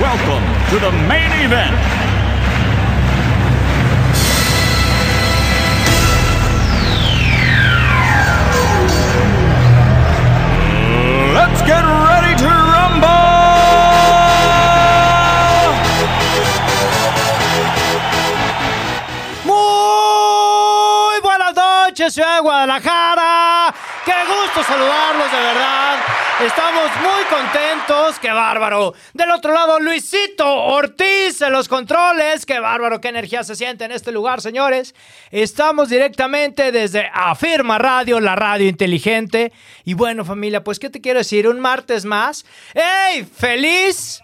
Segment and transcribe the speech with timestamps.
[0.00, 1.76] welcome to the main event.
[11.34, 13.10] Let's get ready to rumble!
[19.44, 23.74] Muy buenas noches, ciudad de Guadalajara.
[24.06, 26.19] Qué gusto saludarlos, de verdad.
[26.42, 28.94] Estamos muy contentos, qué bárbaro.
[29.12, 32.46] Del otro lado, Luisito Ortiz en los controles.
[32.46, 34.94] Qué bárbaro, qué energía se siente en este lugar, señores.
[35.30, 39.52] Estamos directamente desde Afirma Radio, la radio inteligente.
[39.84, 41.46] Y bueno, familia, pues, ¿qué te quiero decir?
[41.46, 42.46] Un martes más.
[42.74, 43.24] ¡Ey!
[43.24, 44.22] ¡Feliz!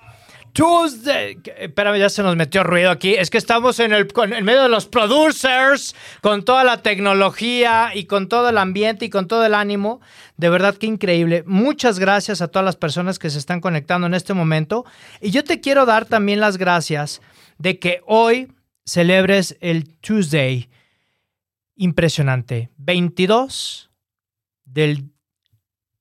[0.56, 1.38] Tuesday.
[1.58, 3.12] Espérame, ya se nos metió ruido aquí.
[3.12, 8.06] Es que estamos en el en medio de los producers, con toda la tecnología y
[8.06, 10.00] con todo el ambiente y con todo el ánimo.
[10.38, 11.44] De verdad que increíble.
[11.46, 14.86] Muchas gracias a todas las personas que se están conectando en este momento.
[15.20, 17.20] Y yo te quiero dar también las gracias
[17.58, 18.50] de que hoy
[18.86, 20.70] celebres el Tuesday
[21.74, 22.70] impresionante.
[22.78, 23.90] 22
[24.64, 25.10] del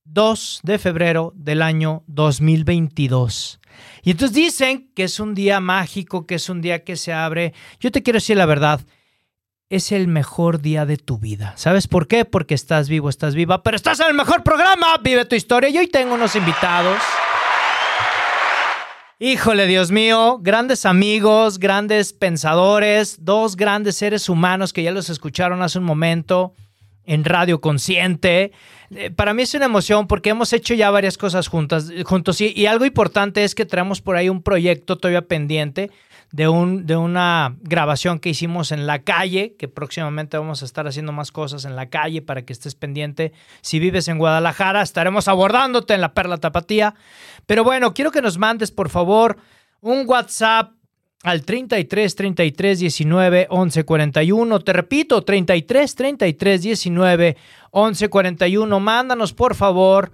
[0.05, 3.59] 2 de febrero del año 2022.
[4.03, 7.53] Y entonces dicen que es un día mágico, que es un día que se abre.
[7.79, 8.81] Yo te quiero decir la verdad,
[9.69, 11.53] es el mejor día de tu vida.
[11.57, 12.25] ¿Sabes por qué?
[12.25, 15.69] Porque estás vivo, estás viva, pero estás en el mejor programa, Vive tu historia.
[15.69, 16.99] Y hoy tengo unos invitados.
[19.17, 25.61] Híjole, Dios mío, grandes amigos, grandes pensadores, dos grandes seres humanos que ya los escucharon
[25.61, 26.53] hace un momento
[27.05, 28.51] en Radio Consciente.
[28.91, 32.66] Eh, Para mí es una emoción porque hemos hecho ya varias cosas juntas, juntos y,
[32.66, 35.91] algo importante es que traemos por ahí un proyecto todavía pendiente
[36.31, 40.88] de, un, de una grabación que hicimos en la calle, que próximamente vamos a estar
[40.88, 43.31] haciendo más cosas en la calle para que estés pendiente.
[43.61, 46.95] Si vives en Guadalajara, estaremos abordándote en la Perla Tapatía.
[47.45, 49.38] Pero bueno, quiero que nos mandes, por favor,
[49.81, 50.71] un WhatsApp
[51.23, 54.59] al 33 33 19 11 41.
[54.59, 57.37] Te repito, 33 33 19
[57.71, 58.79] 11 41.
[58.79, 60.11] Mándanos, por favor,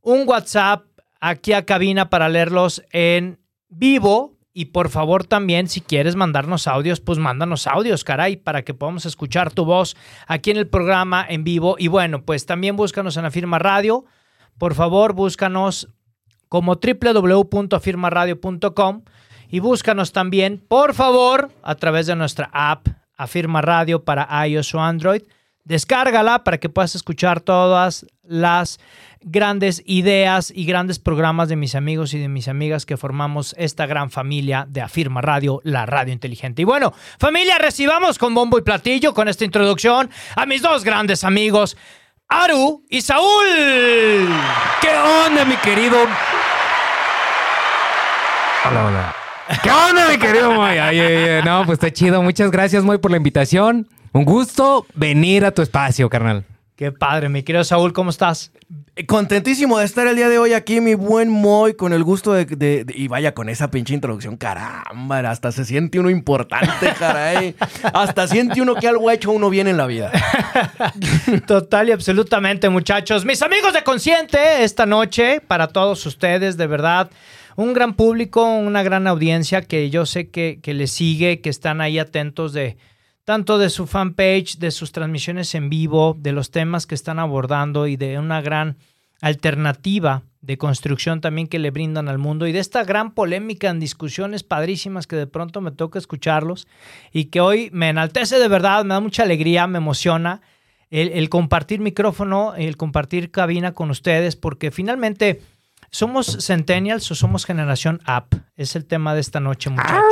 [0.00, 0.84] un WhatsApp
[1.20, 3.38] aquí a cabina para leerlos en
[3.68, 4.32] vivo.
[4.56, 9.04] Y por favor también, si quieres mandarnos audios, pues mándanos audios, caray, para que podamos
[9.04, 9.96] escuchar tu voz
[10.28, 11.74] aquí en el programa en vivo.
[11.76, 14.04] Y bueno, pues también búscanos en la firma radio.
[14.56, 15.88] Por favor, búscanos
[16.48, 19.02] como www.afirmaradio.com
[19.50, 24.80] y búscanos también, por favor, a través de nuestra app Afirma Radio para iOS o
[24.80, 25.22] Android.
[25.64, 28.78] Descárgala para que puedas escuchar todas las
[29.22, 33.86] grandes ideas y grandes programas de mis amigos y de mis amigas que formamos esta
[33.86, 36.62] gran familia de Afirma Radio, la radio inteligente.
[36.62, 41.24] Y bueno, familia, recibamos con bombo y platillo con esta introducción a mis dos grandes
[41.24, 41.76] amigos,
[42.28, 43.46] Aru y Saúl.
[44.82, 44.90] ¿Qué
[45.26, 45.96] onda, mi querido?
[48.66, 49.23] Hola, hola.
[49.62, 50.78] ¿Qué onda, mi querido Moy?
[50.78, 52.22] Ay, ay, ay, No, pues está chido.
[52.22, 53.88] Muchas gracias, Moy, por la invitación.
[54.12, 56.44] Un gusto venir a tu espacio, carnal.
[56.76, 58.50] Qué padre, mi querido Saúl, ¿cómo estás?
[59.06, 62.46] Contentísimo de estar el día de hoy aquí, mi buen Moy, con el gusto de,
[62.46, 67.54] de- de- Y vaya con esa pinche introducción, caramba, hasta se siente uno importante, caray.
[67.92, 70.10] hasta siente uno que algo ha hecho uno bien en la vida.
[71.46, 73.24] Total y absolutamente, muchachos.
[73.24, 77.08] Mis amigos de Consciente, esta noche, para todos ustedes, de verdad,
[77.56, 81.80] un gran público, una gran audiencia que yo sé que, que les sigue, que están
[81.80, 82.76] ahí atentos de
[83.24, 87.86] tanto de su fanpage, de sus transmisiones en vivo, de los temas que están abordando
[87.86, 88.76] y de una gran
[89.20, 93.80] alternativa de construcción también que le brindan al mundo y de esta gran polémica en
[93.80, 96.66] discusiones padrísimas que de pronto me toca escucharlos
[97.12, 100.42] y que hoy me enaltece de verdad, me da mucha alegría, me emociona
[100.90, 105.40] el, el compartir micrófono, el compartir cabina con ustedes, porque finalmente
[105.94, 108.34] somos centennials o somos generación app.
[108.56, 110.02] Es el tema de esta noche, muchachos.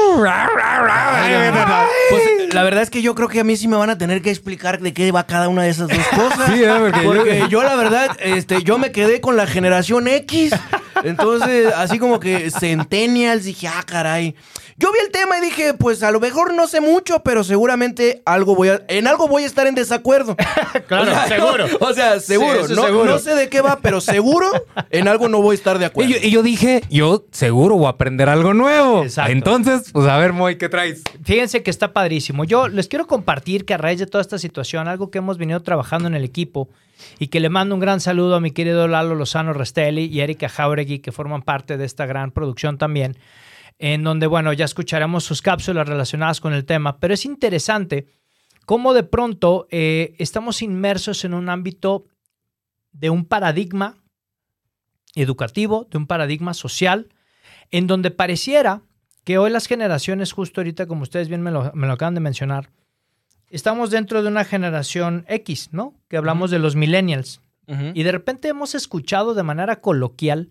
[2.10, 4.22] Pues la verdad es que yo creo que a mí sí me van a tener
[4.22, 6.50] que explicar de qué va cada una de esas dos cosas.
[6.52, 6.72] Sí, ¿eh?
[6.78, 7.62] Porque yo- porque yo...
[7.64, 10.52] la verdad, este, yo me quedé con la generación X
[11.04, 14.34] Entonces, así como que Centennials, dije, ah, caray.
[14.78, 18.22] Yo vi el tema y dije, pues a lo mejor no sé mucho, pero seguramente
[18.24, 20.36] algo voy a, en algo voy a estar en desacuerdo.
[20.88, 21.66] Claro, O sea, seguro.
[21.80, 22.66] O sea, seguro.
[22.66, 23.04] Sí, no, seguro.
[23.04, 24.50] no sé de qué va, pero seguro
[24.90, 26.10] en algo no voy a estar de Y acuerdo.
[26.10, 29.02] yo, y yo dije, yo seguro voy a aprender algo nuevo.
[29.04, 29.30] Exacto.
[29.32, 31.02] Entonces, pues a ver, Moy, ¿qué traes?
[31.24, 32.44] Fíjense que está padrísimo.
[32.44, 35.60] Yo les quiero compartir que a raíz de toda esta situación, algo que hemos venido
[35.62, 36.68] trabajando en el equipo
[37.18, 40.48] y que le mando un gran saludo a mi querido Lalo Lozano Restelli y Erika
[40.48, 43.16] Jauregui, que forman parte de esta gran producción también,
[43.78, 48.06] en donde, bueno, ya escucharemos sus cápsulas relacionadas con el tema, pero es interesante
[48.66, 52.06] cómo de pronto eh, estamos inmersos en un ámbito
[52.92, 53.96] de un paradigma
[55.14, 57.08] educativo, de un paradigma social,
[57.70, 58.82] en donde pareciera
[59.24, 62.20] que hoy las generaciones, justo ahorita, como ustedes bien me lo, me lo acaban de
[62.20, 62.70] mencionar,
[63.52, 65.94] estamos dentro de una generación X, ¿no?
[66.08, 67.40] Que hablamos de los millennials.
[67.94, 70.48] Y de repente hemos escuchado de manera coloquial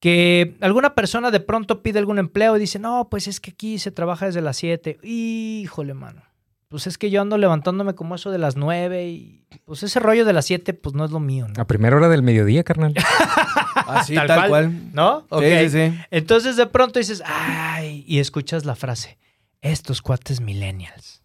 [0.00, 3.78] que alguna persona de pronto pide algún empleo y dice, no, pues es que aquí
[3.78, 5.00] se trabaja desde las 7.
[5.02, 6.22] Híjole, mano.
[6.68, 10.24] Pues es que yo ando levantándome como eso de las 9 y pues ese rollo
[10.24, 11.60] de las 7 pues no es lo mío, ¿no?
[11.60, 12.94] A primera hora del mediodía, carnal.
[13.86, 14.92] Así, tal, cual.
[14.92, 15.26] ¿No?
[15.40, 15.98] Sí, sí, sí.
[16.10, 19.18] Entonces de pronto dices, ay, y escuchas la frase,
[19.60, 21.23] estos cuates millennials.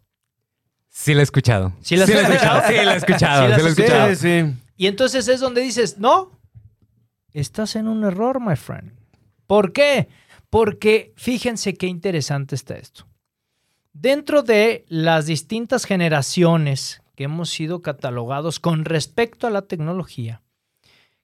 [1.02, 1.72] Sí la he escuchado.
[1.80, 2.62] ¿Sí la has escuchado?
[2.68, 3.44] Sí la he escuchado.
[3.44, 4.16] Sí la Sí la he escuchado.
[4.16, 4.54] Sí, sí.
[4.76, 6.38] Y entonces es donde dices, no,
[7.32, 8.92] estás en un error, my friend.
[9.48, 10.10] ¿Por qué?
[10.50, 13.08] Porque fíjense qué interesante está esto.
[13.94, 20.42] Dentro de las distintas generaciones que hemos sido catalogados con respecto a la tecnología,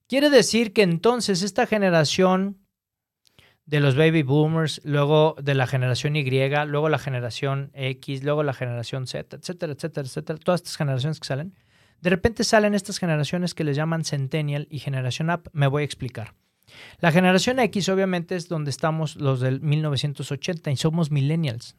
[0.08, 2.65] quiere decir que entonces esta generación
[3.66, 6.24] de los baby boomers, luego de la generación Y,
[6.68, 11.28] luego la generación X, luego la generación Z, etcétera, etcétera, etcétera, todas estas generaciones que
[11.28, 11.56] salen,
[12.02, 15.48] de repente salen estas generaciones que les llaman Centennial y Generación App.
[15.54, 16.36] Me voy a explicar.
[17.00, 21.76] La generación X obviamente es donde estamos los del 1980 y somos millennials,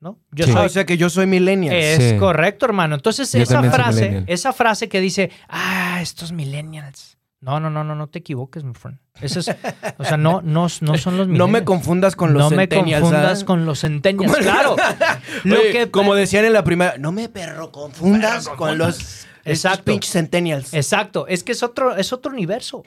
[0.00, 0.18] ¿no?
[0.30, 0.52] Yo Sí.
[0.52, 1.74] Ah, soy o sea que yo soy millennial.
[1.74, 2.18] es Sí.
[2.18, 2.94] correcto, hermano.
[2.94, 7.18] Entonces, Yo esa frase, esa frase que dice, ah, estos millennials.
[7.40, 8.98] No, no, no, no, no te equivoques, my friend.
[9.20, 9.50] Eso es,
[9.98, 10.98] o sea, no, no, no son los
[11.28, 11.38] millennials.
[11.38, 14.76] no me confundas con los No me confundas con los centennials, claro.
[15.44, 19.84] Lo Oye, que, como decían en la primera, no me perro confundas con los Exacto.
[19.84, 20.74] pinches centennials.
[20.74, 22.82] Exacto, es que es otro, es otro universo.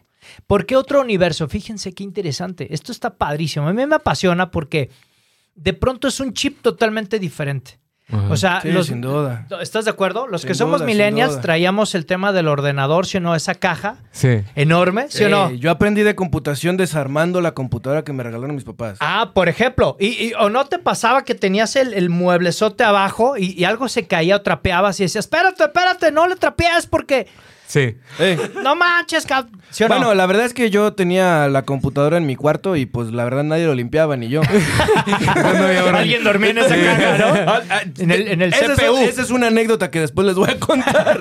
[0.45, 1.47] ¿Por qué otro universo?
[1.47, 2.73] Fíjense qué interesante.
[2.73, 3.67] Esto está padrísimo.
[3.67, 4.89] A mí me apasiona porque
[5.55, 7.79] de pronto es un chip totalmente diferente.
[8.11, 8.27] Ajá.
[8.29, 9.45] O sea, Sí, los, sin duda.
[9.61, 10.25] ¿estás de acuerdo?
[10.27, 13.35] Los Sin que somos duda, millennials traíamos el tema del ordenador, ¿sí o no?
[13.35, 14.41] Esa caja Sí.
[14.55, 15.49] enorme, ¿sí o no?
[15.49, 18.97] Eh, yo aprendí de computación desarmando la computadora que me regalaron mis papás.
[18.99, 23.37] Ah, por ejemplo, y, y- o no te pasaba que tenías el, el mueblezote abajo
[23.37, 27.27] y, y algo se caía o trapeabas y decías, espérate, espérate, no le trapeas porque
[27.69, 27.95] Sí.
[28.17, 29.47] Eh, no manches, cab-".
[29.69, 29.95] ¿sí o no?
[29.95, 33.23] Bueno, la verdad es que yo tenía la computadora en mi cuarto y pues la
[33.25, 34.41] verdad nadie lo limpiaba, ni yo.
[35.93, 37.25] Alguien dormía en esa caja, ¿no?
[37.49, 38.97] Ah, ah, En el- en el esa CPU.
[38.97, 41.19] Es, esa es una anécdota que después les voy a contar.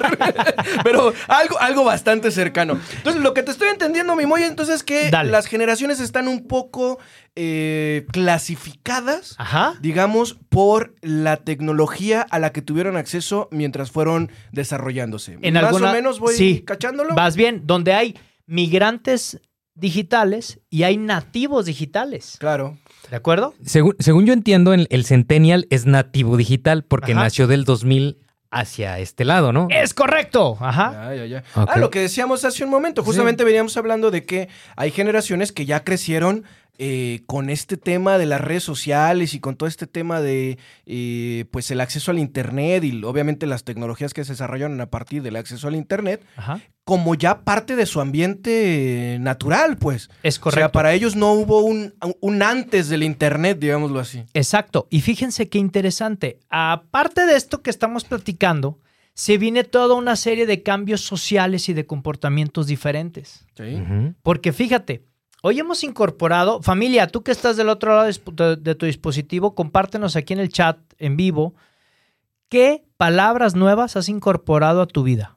[0.85, 2.79] Pero algo, algo bastante cercano.
[2.97, 5.31] Entonces, lo que te estoy entendiendo, mi Moya, entonces es que Dale.
[5.31, 6.99] las generaciones están un poco
[7.37, 9.75] eh, clasificadas, Ajá.
[9.81, 15.39] digamos, por la tecnología a la que tuvieron acceso mientras fueron desarrollándose.
[15.43, 16.63] En Más alguna- o menos voy sí.
[16.63, 17.15] cachándolo.
[17.15, 18.15] Vas bien, donde hay
[18.47, 19.41] migrantes
[19.75, 22.37] digitales y hay nativos digitales.
[22.39, 22.79] Claro.
[23.11, 23.55] ¿De acuerdo?
[23.65, 27.23] Según, según yo entiendo, el, el Centennial es nativo digital porque Ajá.
[27.25, 28.19] nació del 2000
[28.51, 29.69] hacia este lado, ¿no?
[29.71, 30.57] Es correcto.
[30.61, 30.93] Ajá.
[30.93, 31.45] Ya, ya, ya.
[31.55, 31.71] Ok.
[31.73, 33.05] Ah, lo que decíamos hace un momento.
[33.05, 36.45] Justamente veníamos hablando de que hay generaciones que ya crecieron
[36.81, 41.45] eh, con este tema de las redes sociales y con todo este tema de eh,
[41.51, 45.35] pues el acceso al internet y obviamente las tecnologías que se desarrollaron a partir del
[45.37, 46.61] acceso al internet Ajá.
[46.85, 50.09] como ya parte de su ambiente natural, pues.
[50.23, 50.61] Es O correcto.
[50.61, 54.25] sea, para ellos no hubo un, un antes del internet, digámoslo así.
[54.35, 54.87] Exacto.
[54.91, 56.39] Y fíjense qué interesante.
[56.49, 58.79] Aparte de esto que estamos platicando,
[59.15, 63.47] se viene toda una serie de cambios sociales y de comportamientos diferentes.
[63.57, 63.83] Sí.
[64.23, 65.03] Porque fíjate,
[65.43, 70.17] hoy hemos incorporado, familia, tú que estás del otro lado de, de tu dispositivo, compártenos
[70.17, 71.55] aquí en el chat en vivo,
[72.49, 75.37] ¿qué palabras nuevas has incorporado a tu vida?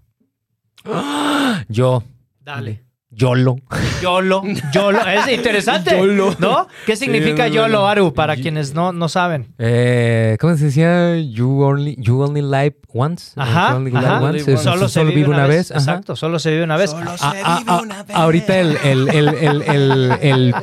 [1.69, 2.03] Yo.
[2.39, 2.83] Dale.
[3.13, 3.57] YOLO.
[4.01, 4.41] YOLO,
[4.73, 6.33] YOLO, es interesante, YOLO.
[6.39, 6.67] ¿no?
[6.85, 7.85] ¿Qué significa Sí, YOLO.
[7.85, 9.53] Aru, para quienes no, no saben?
[9.59, 11.17] Eh, ¿Cómo se decía?
[11.19, 13.33] You only, you only live once.
[13.35, 14.21] Ajá, You only live ajá.
[14.21, 14.57] once.
[14.57, 15.71] Solo se vive una vez.
[15.71, 15.79] Ajá.
[15.81, 16.91] Exacto, solo se vive una vez.
[16.91, 18.15] Solo se Ah, ah, vive ah, una vez.
[18.15, 20.55] ahorita el, el, el, el, el, el,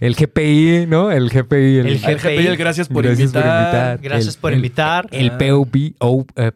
[0.00, 1.10] el GPI, ¿no?
[1.10, 1.78] El GPI.
[1.78, 3.98] El, GPI, el gracias por Gracias por invitar.
[4.02, 5.08] Gracias El- por el- invitar.
[5.10, 5.38] El Ah.
[5.38, 6.52] POV, o, eh,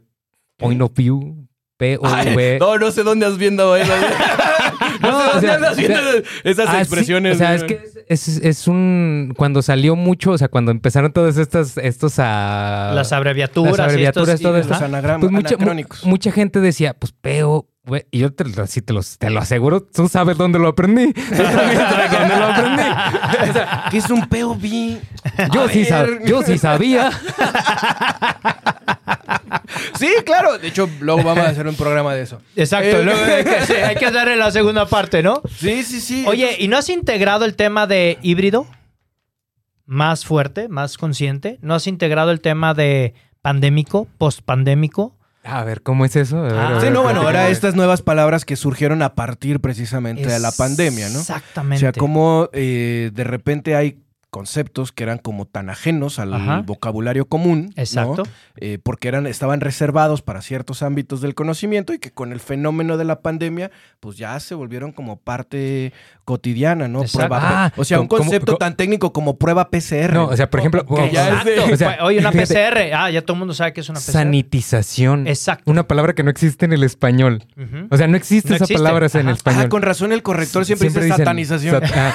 [0.58, 1.46] Point of View.
[1.78, 2.58] P-O-V.
[2.58, 3.92] No, no sé dónde has viendo eso.
[5.00, 5.58] no, o sea,
[6.44, 7.36] esas Ah, sí, expresiones.
[7.36, 9.34] o sea, es que es, es- un.
[9.36, 12.92] Cuando salió mucho, o sea, cuando empezaron todos estos, estos a.
[12.94, 13.76] Las abreviaturas.
[13.78, 14.68] Las abreviaturas, estos- todo esto.
[14.74, 14.86] Los ajá.
[14.88, 18.04] anagram- Pues mucha, mu- mucha gente decía, pues peo, güey.
[18.10, 21.12] Y yo te, te, los- te lo aseguro, tú sabes dónde lo aprendí.
[21.30, 22.82] Dónde lo aprendí.
[23.48, 24.98] O sea, ¿Qué es un POV?
[25.52, 27.10] yo, A sí sab- yo sí sabía.
[29.98, 30.58] Sí, claro.
[30.58, 32.40] De hecho, luego vamos a hacer un programa de eso.
[32.56, 33.00] Exacto.
[33.00, 35.42] Eh, luego hay, que, sí, hay que darle la segunda parte, ¿no?
[35.58, 36.24] Sí, sí, sí.
[36.26, 38.66] Oye, ¿y no has integrado el tema de híbrido?
[39.86, 41.58] Más fuerte, más consciente.
[41.62, 45.16] ¿No has integrado el tema de pandémico, postpandémico?
[45.44, 46.42] A ver, ¿cómo es eso?
[46.42, 50.38] Ver, Ah, Sí, no, bueno, ahora estas nuevas palabras que surgieron a partir precisamente de
[50.40, 51.18] la pandemia, ¿no?
[51.18, 51.80] O Exactamente.
[51.80, 53.98] sea, como eh, de repente hay
[54.30, 56.62] conceptos que eran como tan ajenos al Ajá.
[56.64, 57.82] vocabulario común, ¿no?
[57.82, 58.22] Exacto.
[58.56, 62.96] Eh, porque eran, estaban reservados para ciertos ámbitos del conocimiento y que con el fenómeno
[62.98, 63.70] de la pandemia,
[64.00, 65.92] pues ya se volvieron como parte
[66.24, 67.00] cotidiana, ¿no?
[67.02, 67.28] Exacto.
[67.28, 70.12] Prueba, Ah, o sea, un concepto tan técnico como prueba PCR.
[70.12, 71.72] No, o sea, por ejemplo, Que ya es de- Exacto.
[71.74, 72.92] o sea, Oye, una fíjate, PCR.
[72.94, 74.12] Ah, ya todo el mundo sabe que es una PCR.
[74.12, 75.26] Sanitización.
[75.26, 75.70] Exacto.
[75.70, 77.44] Una palabra que no existe en el español.
[77.90, 78.82] O sea, no existe No esa existe.
[78.82, 79.30] palabra en Ajá.
[79.30, 79.62] español.
[79.64, 81.80] Ah, con razón el corrector siempre, dice satanización.
[81.80, 82.12] sat- ah,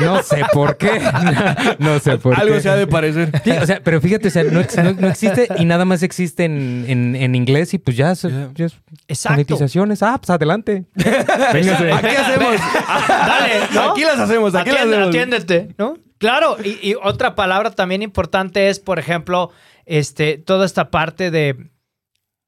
[0.00, 1.00] no sé por qué.
[1.78, 2.40] No, sé por qué.
[2.40, 3.30] Algo se ha de parecer.
[3.44, 6.02] Sí, o sea, pero fíjate, o sea, no, ex- no- no existe y nada más
[6.02, 8.66] existe en, en- en inglés y pues ya, se- Ya.
[8.66, 9.14] Exacto.
[9.14, 10.02] sanitizaciones.
[10.02, 10.84] Ah, pues adelante.
[10.94, 11.92] Véngase.
[11.92, 12.54] Aquí hacemos.
[13.08, 13.92] Dale, ¿no?
[13.92, 15.08] Aquí las hacemos, aquí las hacemos.
[15.08, 15.96] Atiéndete, ¿no?
[16.18, 19.50] Claro, y, y otra palabra también importante es, por ejemplo,
[19.86, 21.70] este, toda esta parte de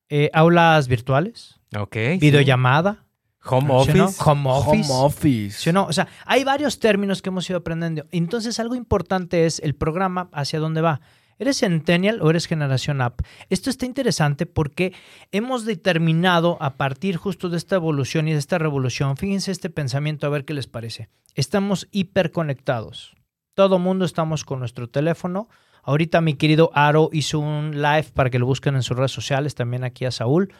[0.08, 1.96] eh, aulas virtuales, Ok.
[2.18, 3.04] videollamada,
[3.44, 4.04] Home ¿sí o no?
[4.04, 4.22] office.
[4.24, 4.92] home office.
[4.92, 5.58] Home office.
[5.58, 5.86] ¿sí no?
[5.86, 8.06] O sea, hay varios términos que hemos ido aprendiendo.
[8.10, 11.00] Entonces, algo importante es el programa hacia dónde va.
[11.38, 13.22] ¿Eres Centennial o eres Generación App?
[13.48, 14.92] Esto está interesante porque
[15.32, 20.26] hemos determinado a partir justo de esta evolución y de esta revolución, fíjense este pensamiento
[20.26, 21.08] a ver qué les parece.
[21.34, 23.16] Estamos hiperconectados.
[23.54, 25.48] Todo mundo estamos con nuestro teléfono.
[25.82, 29.54] Ahorita mi querido Aro hizo un live para que lo busquen en sus redes sociales,
[29.54, 30.52] también aquí a Saúl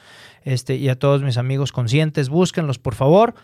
[0.45, 3.35] este, y a todos mis amigos conscientes, búsquenlos por favor.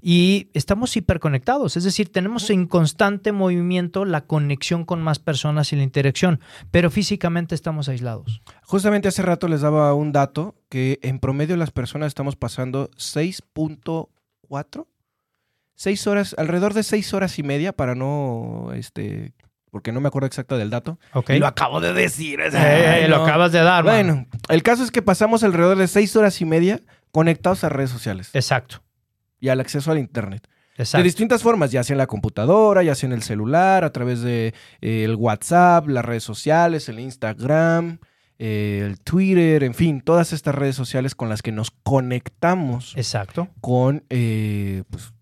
[0.00, 5.76] Y estamos hiperconectados, es decir, tenemos en constante movimiento la conexión con más personas y
[5.76, 8.42] la interacción, pero físicamente estamos aislados.
[8.62, 14.86] Justamente hace rato les daba un dato que en promedio las personas estamos pasando 6.4,
[15.74, 19.32] 6 horas, alrededor de 6 horas y media para no, este,
[19.70, 20.98] porque no me acuerdo exacto del dato.
[21.12, 21.30] ¿Ok?
[21.30, 22.40] Y lo acabo de decir.
[22.40, 23.84] Eh, eh, lo acabas de dar.
[23.84, 26.80] Bueno, el caso es que pasamos alrededor de 6 horas y media
[27.12, 28.82] conectados a redes sociales Exacto,
[29.40, 30.46] y al acceso al internet.
[30.76, 31.04] De exacto.
[31.04, 34.52] distintas formas, ya sea en la computadora, ya sea en el celular, a través de
[34.82, 37.98] eh, el WhatsApp, las redes sociales, el Instagram,
[38.38, 43.48] eh, el Twitter, en fin, todas estas redes sociales con las que nos conectamos Exacto,
[43.62, 45.14] con, eh, pues,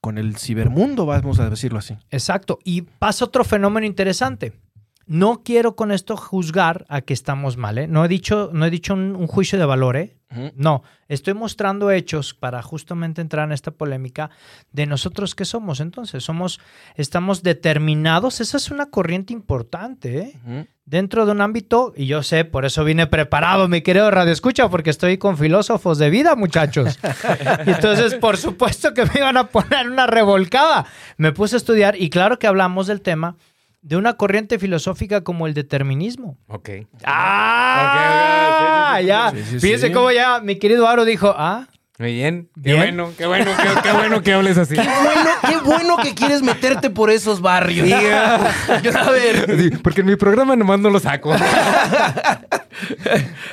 [0.00, 1.96] con el cibermundo, vamos a decirlo así.
[2.10, 2.58] exacto.
[2.64, 4.52] Y pasa otro fenómeno interesante.
[5.08, 7.88] No quiero con esto juzgar a que estamos mal, ¿eh?
[7.88, 10.18] No he dicho, no he dicho un, un juicio de valor, ¿eh?
[10.56, 14.28] No, estoy mostrando hechos para justamente entrar en esta polémica
[14.72, 15.80] de nosotros qué somos.
[15.80, 16.60] Entonces, somos,
[16.96, 18.42] estamos determinados.
[18.42, 20.66] Esa es una corriente importante, ¿eh?
[20.84, 24.68] Dentro de un ámbito, y yo sé, por eso vine preparado, mi querido Radio Escucha,
[24.68, 26.98] porque estoy con filósofos de vida, muchachos.
[27.66, 30.86] y entonces, por supuesto que me iban a poner una revolcada.
[31.16, 33.36] Me puse a estudiar y claro que hablamos del tema
[33.88, 36.36] de una corriente filosófica como el determinismo.
[36.48, 36.68] Ok.
[37.04, 38.92] ¡Ah!
[38.94, 39.30] Ok, ok, sí, sí, sí, ya.
[39.30, 39.92] sí, sí, Fíjense sí.
[39.92, 41.66] cómo ya mi querido Aro dijo, ah,
[41.98, 42.50] Muy bien.
[42.54, 42.76] Qué Bien.
[42.78, 44.74] bueno, qué bueno, qué, qué bueno que hables así.
[44.76, 47.90] Bueno, qué bueno que quieres meterte por esos barrios.
[47.90, 51.34] a ver, Sí, porque en mi programa nomás no lo saco.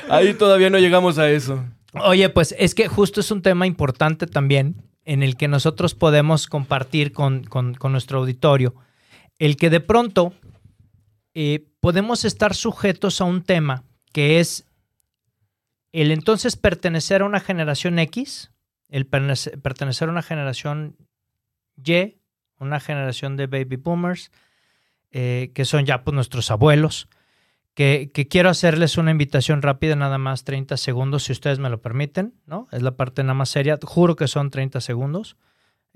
[0.08, 1.64] ahí todavía no llegamos a eso.
[1.94, 6.46] Oye, pues es que justo es un tema importante también en el que nosotros podemos
[6.46, 8.74] compartir con, con- con nuestro auditorio.
[9.38, 10.32] El que de pronto
[11.34, 14.66] eh, podemos estar sujetos a un tema que es
[15.92, 18.50] el entonces pertenecer a una generación X,
[18.88, 20.96] el pertenecer a una generación
[21.76, 22.16] Y,
[22.58, 24.30] una generación de baby boomers,
[25.10, 27.08] eh, que son ya pues, nuestros abuelos,
[27.74, 31.82] que, que quiero hacerles una invitación rápida, nada más 30 segundos, si ustedes me lo
[31.82, 32.68] permiten, ¿no?
[32.72, 35.36] Es la parte nada más seria, juro que son 30 segundos.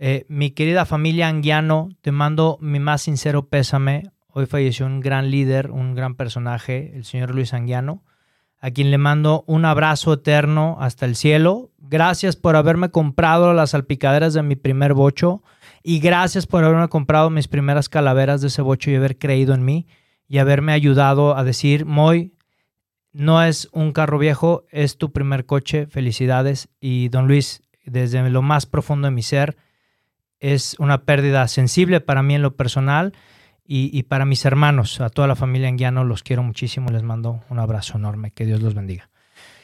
[0.03, 4.05] Eh, mi querida familia Anguiano, te mando mi más sincero pésame.
[4.29, 8.03] Hoy falleció un gran líder, un gran personaje, el señor Luis Anguiano,
[8.61, 11.71] a quien le mando un abrazo eterno hasta el cielo.
[11.77, 15.43] Gracias por haberme comprado las salpicaderas de mi primer bocho
[15.83, 19.67] y gracias por haberme comprado mis primeras calaveras de ese bocho y haber creído en
[19.67, 19.87] mí
[20.27, 22.33] y haberme ayudado a decir, Moy,
[23.13, 25.89] no es un carro viejo, es tu primer coche.
[25.89, 26.71] Felicidades.
[26.81, 29.59] Y don Luis, desde lo más profundo de mi ser,
[30.41, 33.13] es una pérdida sensible para mí en lo personal
[33.65, 36.91] y, y para mis hermanos, a toda la familia en Guiano, los quiero muchísimo.
[36.91, 38.33] Les mando un abrazo enorme.
[38.33, 39.11] Que Dios los bendiga.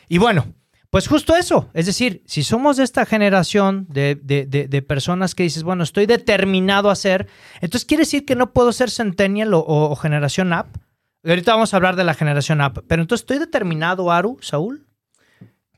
[0.08, 0.46] Y bueno,
[0.90, 1.68] pues justo eso.
[1.74, 6.06] Es decir, si somos de esta generación de, de- de- personas que dices, bueno, estoy
[6.06, 7.26] determinado a ser,
[7.60, 10.76] entonces quiere decir que no puedo ser Centennial o, o- generación app.
[11.24, 12.78] Ahorita vamos a hablar de la generación app.
[12.86, 14.85] Pero entonces estoy determinado, Aru, Saúl.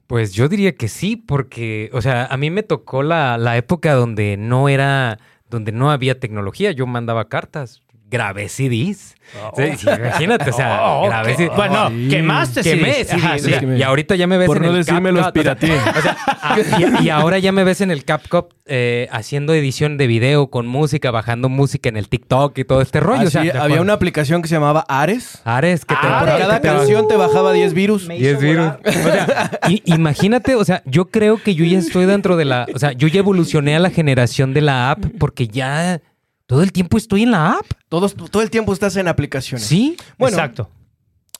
[0.08, 3.92] Pues yo diría que sí, porque, o sea, a mí me tocó la, la época
[3.92, 5.18] donde no era,
[5.50, 6.72] donde no había tecnología.
[6.72, 9.14] Yo mandaba cartas, grabé CDs.
[9.54, 11.54] Sí, imagínate, o sea, Oh, grabé que- CDs.
[11.56, 12.08] bueno, sí.
[12.08, 13.12] quemaste Quemé CDs.
[13.12, 13.66] Ajá, CDs, sí.
[13.76, 15.76] y ahorita ya me ves Por en no el decirme los CapCut, o sea, pirateé.
[15.98, 16.56] o sea, ah,
[17.02, 20.66] y, y ahora ya me ves en el CapCut eh, haciendo edición de video con
[20.66, 23.26] música, bajando música en el TikTok y todo este rollo.
[23.28, 23.82] o sea, había acuerdo.
[23.82, 25.42] una aplicación que se llamaba Ares.
[25.44, 28.06] Ares que te Ah, Por Ares, cada que te- canción te bajaba 10 virus.
[28.06, 28.56] Me Y es hizo virus.
[28.56, 28.80] volar.
[28.86, 32.66] O sea, i- imagínate, o sea, yo creo que yo ya estoy dentro de la.
[32.74, 36.00] O sea, yo ya evolucioné a la generación de la app porque ya
[36.48, 37.66] todo el tiempo estoy en la app.
[37.90, 39.66] Todos, todo el tiempo estás en aplicaciones.
[39.66, 39.96] Sí.
[40.18, 40.70] Bueno, Exacto.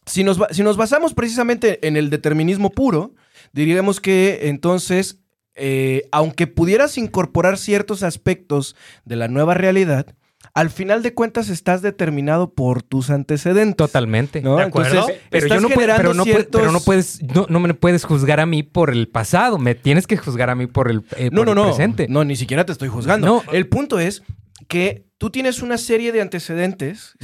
[0.05, 3.15] Si nos, si nos basamos precisamente en el determinismo puro,
[3.53, 5.19] diríamos que entonces,
[5.55, 10.07] eh, aunque pudieras incorporar ciertos aspectos de la nueva realidad,
[10.55, 13.77] al final de cuentas estás determinado por tus antecedentes.
[13.77, 14.43] Totalmente.
[14.43, 14.57] ¿no?
[14.57, 14.91] De acuerdo.
[14.95, 17.73] Entonces, Pero estás yo no puedo, pero no, ciertos- pero no puedes, no, no me
[17.75, 19.59] puedes juzgar a mí por el pasado.
[19.59, 21.65] Me tienes que juzgar a mí por el, eh, No, por no, el no.
[21.67, 22.09] presente.
[22.09, 23.27] No, ni siquiera te estoy juzgando.
[23.27, 23.53] No.
[23.53, 24.23] El punto es
[24.67, 27.15] que tú tienes una serie de antecedentes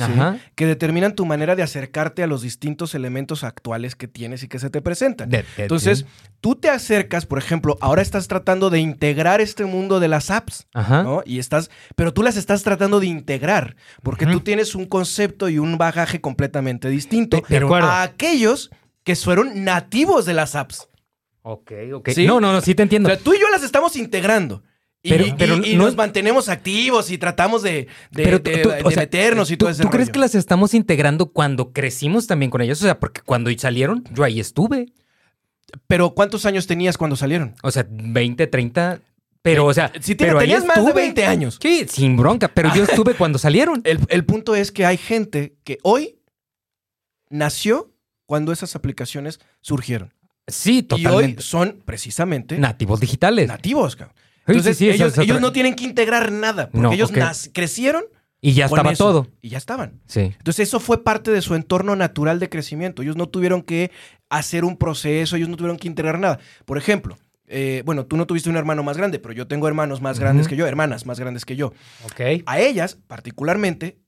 [0.54, 4.58] que determinan tu manera de acercarte a los distintos elementos actuales que tienes y que
[4.58, 5.30] se te presentan.
[5.30, 6.06] De- de- Entonces,
[6.40, 10.66] tú te acercas, por ejemplo, ahora estás tratando de integrar este mundo de las apps,
[10.74, 11.02] Ajá.
[11.02, 11.22] ¿no?
[11.26, 15.58] Y estás, pero tú las estás tratando de integrar, porque tú tienes un concepto y
[15.58, 18.70] un bagaje completamente distinto De- a aquellos
[19.02, 20.88] que fueron nativos de las apps.
[21.42, 22.08] Ok, ok.
[22.10, 22.26] ¿Sí?
[22.26, 23.08] No, no, no, sí te O entiendo.
[23.08, 24.62] sea, tú y yo las estamos integrando.
[25.06, 28.56] Y, Pero- y- pero y no nos mantenemos activos y tratamos de, de, Pero de-
[28.62, 31.26] tú- de o sea, meternos y ¿tú, todo ese ¿Tú crees que las estamos integrando
[31.26, 32.80] cuando crecimos también con ellos?
[32.80, 34.86] O sea, porque cuando salieron, yo ahí estuve.
[35.88, 37.54] Pero ¿cuántos años tenías cuando salieron?
[37.62, 39.00] O sea, 20, 30.
[39.42, 41.02] Pero, o sea, Si te- pero ahí tenías más de estuve.
[41.02, 41.58] 20 años.
[41.60, 43.82] Sí, sin bronca, pero yo estuve cuando salieron.
[43.84, 46.16] El, el punto es que hay gente que hoy
[47.28, 47.92] nació
[48.26, 50.14] cuando esas aplicaciones surgieron.
[50.46, 51.38] Sí, Y totalmente.
[51.40, 53.48] hoy son precisamente Nativos digitales.
[53.48, 53.96] nativos.
[53.96, 54.16] cabrón.
[54.46, 57.10] Entonces, sí, sí, esa ellos, no tienen que integrar nada, porque No, ellos
[57.52, 58.04] crecieron
[58.40, 59.28] Y ya estaba eso, todo.
[59.40, 60.00] Y ya estaban.
[60.06, 60.20] Sí.
[60.20, 63.02] Entonces eso fue parte de su entorno natural de crecimiento.
[63.02, 63.90] Ellos no tuvieron que
[64.28, 66.38] hacer un proceso, ellos no tuvieron que integrar nada.
[66.66, 70.00] Por ejemplo, eh, bueno, tú no tuviste un hermano más grande, pero yo tengo hermanos
[70.02, 71.72] más grandes que yo, hermanas más grandes que yo.
[72.04, 72.42] Ok.
[72.46, 73.98] A ellas, particularmente,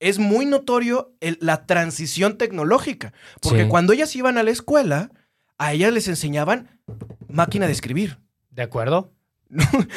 [0.00, 3.12] es muy notorio el- la transición tecnológica.
[3.40, 3.68] Porque Sí.
[3.68, 5.10] cuando ellas iban a la escuela,
[5.58, 6.80] a ellas les enseñaban
[7.28, 8.18] máquina de escribir.
[8.50, 9.12] ¿De acuerdo?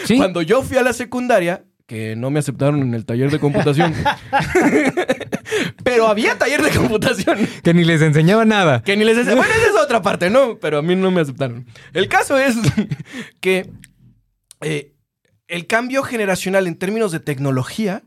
[0.06, 0.18] Sí.
[0.18, 3.94] Cuando yo fui a la secundaria, que no me aceptaron en el taller de computación,
[5.84, 7.38] pero había taller de computación.
[7.64, 8.84] Que ni les enseñaba nada.
[8.84, 10.58] Que ni les ense- Bueno, esa es otra parte, ¿no?
[10.60, 11.66] Pero a mí no me aceptaron.
[11.94, 12.56] El caso es
[13.42, 13.70] que
[14.62, 14.94] eh,
[15.48, 18.04] el cambio generacional en términos de tecnología,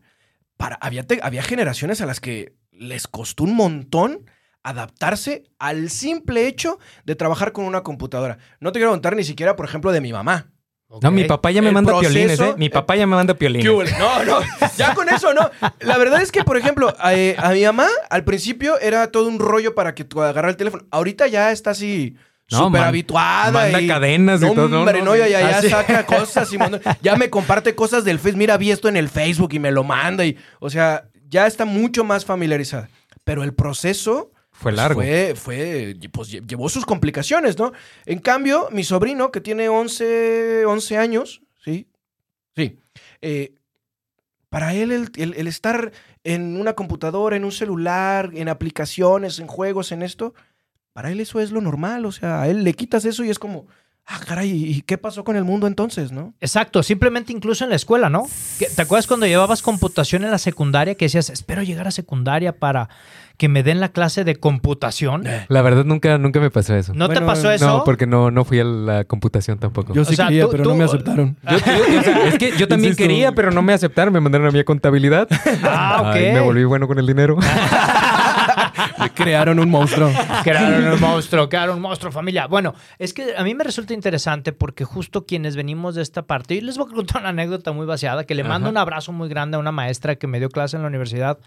[0.56, 4.26] para, había, te- había generaciones a las que les costó un montón
[4.62, 8.38] adaptarse al simple hecho de trabajar con una computadora.
[8.60, 10.52] No te quiero contar ni siquiera, por ejemplo, de mi mamá.
[11.00, 12.54] No, mi papá ya me El manda proceso- piolines, ¿eh?
[12.58, 13.64] Mi papá ya me manda piolines.
[13.98, 14.40] No, no,
[14.76, 15.50] ya con eso no.
[15.80, 19.28] La verdad es que, por ejemplo, a, eh, a mi mamá al principio era todo
[19.28, 20.84] un rollo para que tú agarrar el teléfono.
[20.90, 22.16] Ahorita ya está así
[22.50, 23.50] No, súper habituada.
[23.52, 26.58] manda y- cadenas y todo, no, Hombre, no, no, ya, ya, ya saca cosas y
[26.58, 28.38] manda- ya me comparte cosas del Facebook.
[28.38, 30.26] Mira, vi esto en el Facebook y me lo manda.
[30.26, 32.88] Y, o sea, ya está mucho más familiarizada.
[33.24, 35.00] Pero el proceso Fue pues, largo.
[35.00, 37.72] Fue, fue, pues lle- llevó sus complicaciones, ¿no?
[38.06, 41.88] En cambio, mi sobrino, que tiene 11, 11 años, ¿sí?
[42.54, 42.78] Sí.
[43.22, 43.54] eh,
[44.50, 45.92] para él, el, el- el estar
[46.24, 50.34] en una computadora, en un celular, en aplicaciones, en juegos, en esto,
[50.92, 52.04] para él eso es lo normal.
[52.04, 53.66] O sea, a él le quitas eso y es como,
[54.04, 56.34] ah, caray, ¿y qué pasó con el mundo entonces, no?
[56.38, 58.26] Exacto, simplemente incluso en la escuela, ¿no?
[58.76, 62.90] ¿Te acuerdas cuando llevabas computación en la secundaria que decías, espero llegar a secundaria para
[63.42, 65.24] que me den la clase de computación?
[65.48, 66.92] La verdad, nunca, nunca me pasó eso.
[66.94, 67.66] ¿No te pasó eso?
[67.66, 69.92] No, porque no, no fui a la computación tampoco.
[69.94, 71.36] Yo O sí sea, quería, tú- pero tú- no me aceptaron.
[71.50, 74.12] Yo- yo- es que yo también quería, pero no me aceptaron.
[74.14, 75.26] Me mandaron a mí a contabilidad.
[75.64, 76.14] Ah, ok.
[76.16, 77.36] Ay, me volví bueno con el dinero.
[79.14, 80.10] Crearon un monstruo.
[80.44, 82.46] Crearon un monstruo, crearon un monstruo, familia.
[82.46, 86.54] Bueno, es que a mí me resulta interesante porque justo quienes venimos de esta parte,
[86.54, 88.70] y les voy a contar una anécdota muy vaciada, que le mando Ajá.
[88.70, 91.38] un abrazo muy grande a una maestra que me dio clase en la universidad,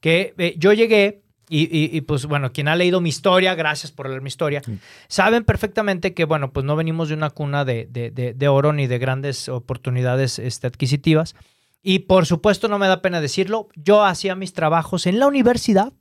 [0.00, 3.92] que eh, yo llegué y, y- y, pues bueno, quien ha leído mi historia, gracias
[3.92, 4.62] por leer mi historia,
[5.08, 8.72] saben perfectamente que bueno, pues no venimos de una cuna de, de- de- de oro
[8.72, 11.34] ni de grandes oportunidades este, adquisitivas.
[11.82, 15.92] Y por supuesto, no me da pena decirlo, yo hacía mis trabajos en la universidad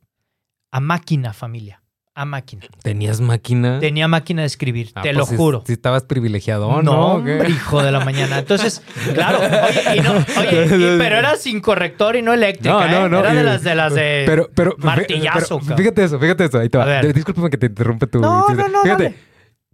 [0.72, 1.79] a máquina, familia,
[2.20, 2.66] a máquina.
[2.84, 3.80] ¿Tenías máquina?
[3.80, 5.64] Tenía máquina de escribir, Ah, te pues lo juro.
[5.66, 7.06] Sí, estabas privilegiado, no, ¿no?
[7.14, 8.40] hombre, hijo de la mañana.
[8.40, 8.82] Entonces,
[9.14, 13.06] claro, oye, y no- oye, y- pero era sin corrector y no eléctrica, No, no,
[13.06, 13.10] ¿eh?
[13.10, 13.20] no.
[13.20, 16.60] Era de las de las de pero, pero, martillazo, pero fíjate eso, fíjate eso.
[16.60, 16.84] Ahí te va.
[16.84, 17.06] A ver.
[17.08, 18.20] De- Discúlpame que te interrumpe tu.
[18.20, 19.16] No, no, no, Fíjate, dale.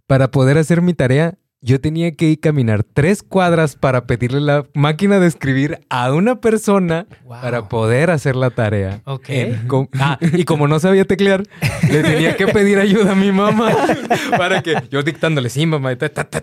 [0.06, 4.66] para poder hacer mi tarea, yo tenía que ir caminar tres cuadras para pedirle la
[4.74, 7.40] máquina de escribir a una persona Wow.
[7.40, 9.00] para poder hacer la tarea.
[9.04, 9.28] Ok.
[9.30, 11.42] En- com- ah, y como no sabía teclear,
[11.90, 13.72] le tenía que pedir ayuda a mi mamá
[14.38, 16.40] para que yo dictándole, sí, mamá, y ta, ta, ta,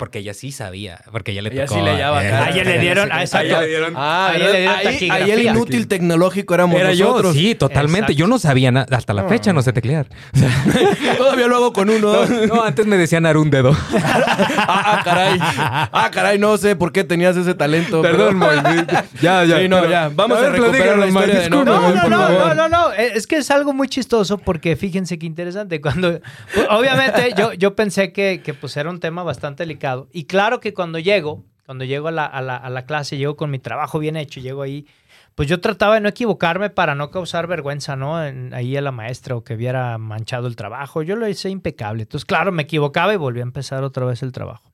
[0.00, 1.78] porque ella sí sabía, porque ella le Ella tocó.
[1.78, 2.02] sí eh.
[2.02, 3.46] A ella le dieron, ah, exacto.
[3.46, 4.52] a ella le dieron- Ah, Ahí ¿verdad?
[4.52, 7.34] le dieron ahí, ahí el inútil tecnológico éramos Era nosotros.
[7.34, 7.98] yo, sí, totalmente.
[8.12, 8.18] Exacto.
[8.18, 8.86] Yo no sabía nada.
[8.96, 10.06] Hasta la fecha no sé teclear.
[11.18, 12.26] Todavía lo hago con uno.
[12.46, 13.76] No, antes me decían dar un dedo.
[14.02, 15.38] ah, ah, caray.
[15.40, 18.02] Ah, caray, no sé por qué tenías ese talento.
[18.02, 18.84] Perdón, pero- Moy.
[19.20, 19.58] Ya, ya.
[19.58, 20.10] Sí, no, pero- ya.
[20.14, 22.92] Vamos a ver, recuperar la historia de no- No, no, no, no, no, no.
[22.92, 25.80] Es que es algo muy chistoso porque fíjense qué interesante.
[25.80, 26.20] Cuando,
[26.54, 29.89] pues, obviamente, yo, yo pensé que, que pues era un tema bastante delicado.
[30.12, 33.36] Y claro que cuando llego, cuando llego a la, a la, a la clase, llego
[33.36, 34.86] con mi trabajo bien hecho, llego ahí,
[35.34, 38.16] pues yo trataba de no equivocarme para no causar vergüenza, ¿no?
[38.16, 41.02] Ahí a la maestra o que viera manchado el trabajo.
[41.02, 42.02] Yo lo hice impecable.
[42.02, 44.72] Entonces, claro, me equivocaba y volví a empezar otra vez el trabajo.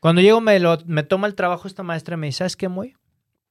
[0.00, 2.68] Cuando llego, me, lo, me toma el trabajo esta maestra y me dice, ¿sabes qué,
[2.68, 2.94] muy?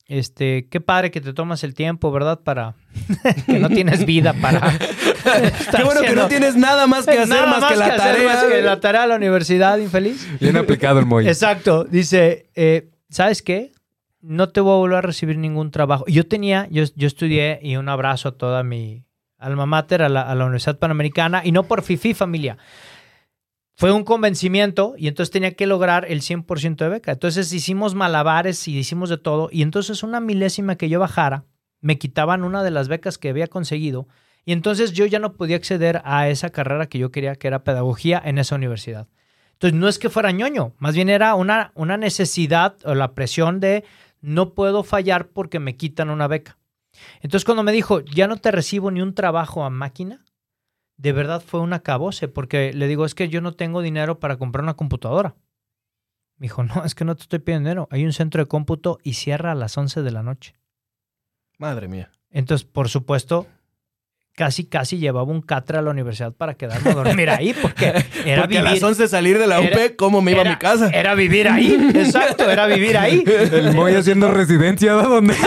[0.07, 2.39] Este, qué padre que te tomas el tiempo, ¿verdad?
[2.43, 2.75] Para
[3.47, 4.61] que no tienes vida para.
[5.75, 8.33] Qué bueno que no tienes nada más que hacer Nada más, que la hacer tarea.
[8.33, 10.27] más que la tarea de la universidad, infeliz.
[10.39, 11.27] Bien aplicado el Moy.
[11.27, 11.83] Exacto.
[11.85, 13.71] Dice, eh, ¿sabes qué?
[14.21, 16.05] No te voy a volver a recibir ningún trabajo.
[16.07, 19.03] Yo tenía, yo, yo estudié y un abrazo a toda mi
[19.39, 22.57] alma mater, a la, a la Universidad Panamericana, y no por FIFI familia.
[23.77, 27.11] Fue un convencimiento y entonces tenía que lograr el 100% de beca.
[27.11, 29.49] Entonces hicimos malabares y hicimos de todo.
[29.51, 31.43] Y entonces una milésima que yo bajara,
[31.81, 34.07] me quitaban una de las becas que había conseguido.
[34.45, 37.63] Y entonces yo ya no podía acceder a esa carrera que yo quería, que era
[37.63, 39.07] pedagogía en esa universidad.
[39.53, 43.59] Entonces no es que fuera ñoño, más bien era una, una necesidad o la presión
[43.59, 43.85] de
[44.21, 46.57] no puedo fallar porque me quitan una beca.
[47.21, 50.24] Entonces cuando me dijo, ya no te recibo ni un trabajo a máquina,
[50.97, 54.37] de verdad fue un acabose, porque le digo, es que yo no tengo dinero para
[54.37, 55.35] comprar una computadora.
[56.37, 57.87] Me dijo, no, es que no te estoy pidiendo dinero.
[57.91, 60.55] Hay un centro de cómputo y cierra a las 11 de la noche.
[61.57, 62.11] Madre mía.
[62.29, 63.47] Entonces, por supuesto,
[64.35, 67.85] casi, casi llevaba un catre a la universidad para quedarme a dormir ahí, porque
[68.25, 70.51] era Porque a las vivir, 11 salir de la UP, Era- ¿cómo me iba era-
[70.51, 70.89] a mi casa?
[70.89, 73.23] Era vivir ahí, exacto, era vivir ahí.
[73.25, 75.35] El Moy haciendo residencia, ¿a dónde?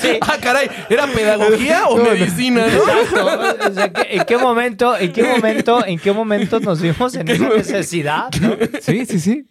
[0.00, 0.18] Sí.
[0.20, 2.82] Ah, caray, ¿era pedagogía o medicina, no?
[2.82, 3.68] Exacto.
[3.70, 7.28] O sea, ¿qué- ¿en qué momento, en qué momento, en qué momento nos vimos en
[7.28, 8.28] esa necesidad?
[8.40, 8.56] no?
[8.80, 9.44] Sí, sí, sí.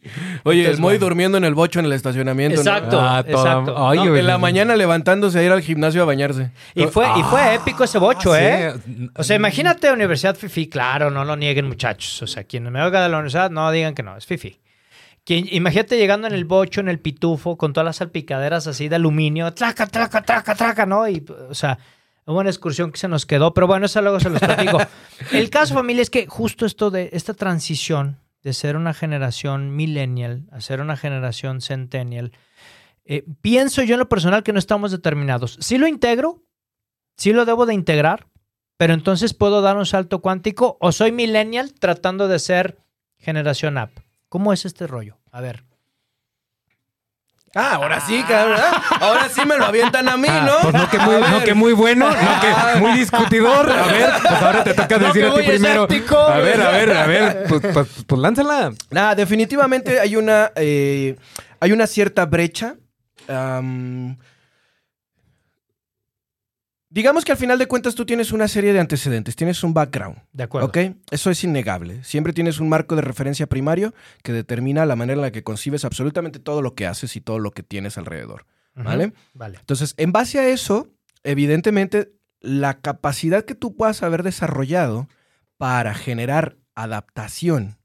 [0.44, 1.06] Oye, Entonces, el Moy bueno.
[1.06, 2.56] durmiendo en el bocho en el estacionamiento.
[2.64, 2.70] ¿no?
[2.70, 3.88] Exacto, Ah, exacto.
[3.88, 6.50] Ay, No, en la mañana levantándose a ir al gimnasio a bañarse.
[6.76, 8.51] Y fue, y fue épico ese bocho, Ah, ¿eh?
[8.52, 9.10] Sí.
[9.16, 12.22] O sea, imagínate Universidad Fifi, claro, no lo nieguen, muchachos.
[12.22, 14.60] O sea, quien me oiga de la universidad, no digan que no, es Fifi.
[15.24, 18.96] Quien, imagínate llegando en el bocho, en el pitufo, con todas las salpicaderas así de
[18.96, 21.08] aluminio, traca, traca, traca, traca, ¿no?
[21.08, 21.78] Y, o sea,
[22.26, 24.80] hubo una excursión que se nos quedó, pero bueno, eso luego se los platico.
[25.32, 30.46] el caso, familia, es que justo esto de esta transición de ser una generación millennial
[30.52, 32.32] a ser una generación centennial,
[33.06, 35.58] eh, pienso yo en lo personal que no estamos determinados.
[35.62, 36.44] Sí lo integro,
[37.18, 38.28] sí lo debo de integrar,
[38.82, 42.80] pero entonces puedo dar un salto cuántico o soy millennial tratando de ser
[43.20, 43.92] generación app.
[44.28, 45.20] ¿Cómo es este rollo?
[45.32, 45.66] A ver.
[47.54, 48.58] Ah, ahora sí, cabrón.
[48.58, 48.78] ¿eh?
[49.00, 50.72] Ahora sí me lo avientan a mí, Ah, ¿no?
[50.72, 51.44] Pues no que, muy, A no ver.
[51.44, 53.72] que muy bueno, no que muy discutidor.
[53.72, 55.84] A ver, pues ahora te toca No decir que a ti primero.
[55.88, 56.18] escéptico.
[56.18, 57.44] A ver, a ver, a ver.
[57.50, 58.72] Pues, pues, pues lánzala.
[58.90, 61.18] Nada, definitivamente hay una, eh,
[61.60, 62.78] hay una cierta brecha.
[66.92, 70.18] Digamos que al final de cuentas tú tienes una serie de antecedentes, tienes un background.
[70.34, 70.68] De acuerdo.
[70.68, 70.78] ¿Ok?
[71.10, 72.04] Eso es innegable.
[72.04, 75.86] Siempre tienes un marco de referencia primario que determina la manera en la que concibes
[75.86, 78.46] absolutamente todo lo que haces y todo lo que tienes alrededor.
[78.76, 79.14] ¿Vale?
[79.34, 79.58] Vale.
[79.60, 80.90] Entonces, en base a eso,
[81.24, 85.08] evidentemente, la capacidad que tú puedas haber desarrollado
[85.58, 87.78] para generar adaptación,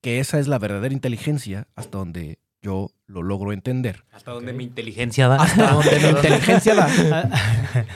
[0.00, 4.04] que esa es la verdadera inteligencia, hasta donde yo lo logro entender.
[4.12, 5.36] Hasta donde mi inteligencia da.
[5.36, 7.30] Hasta donde mi inteligencia da.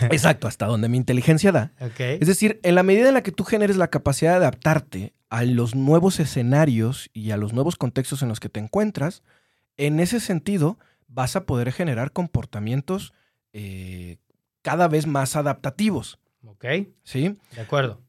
[0.11, 1.73] Exacto, hasta donde mi inteligencia da.
[1.81, 2.01] ok.
[2.21, 5.43] Es decir, en la medida en la que tú generes la capacidad de adaptarte a
[5.45, 9.23] los nuevos escenarios y a los nuevos contextos en los que te encuentras,
[9.77, 13.13] en ese sentido vas a poder generar comportamientos
[13.53, 14.19] eh,
[14.63, 16.19] cada vez más adaptativos.
[16.45, 16.65] Ok,
[17.03, 17.37] ¿sí?
[17.55, 18.01] de acuerdo.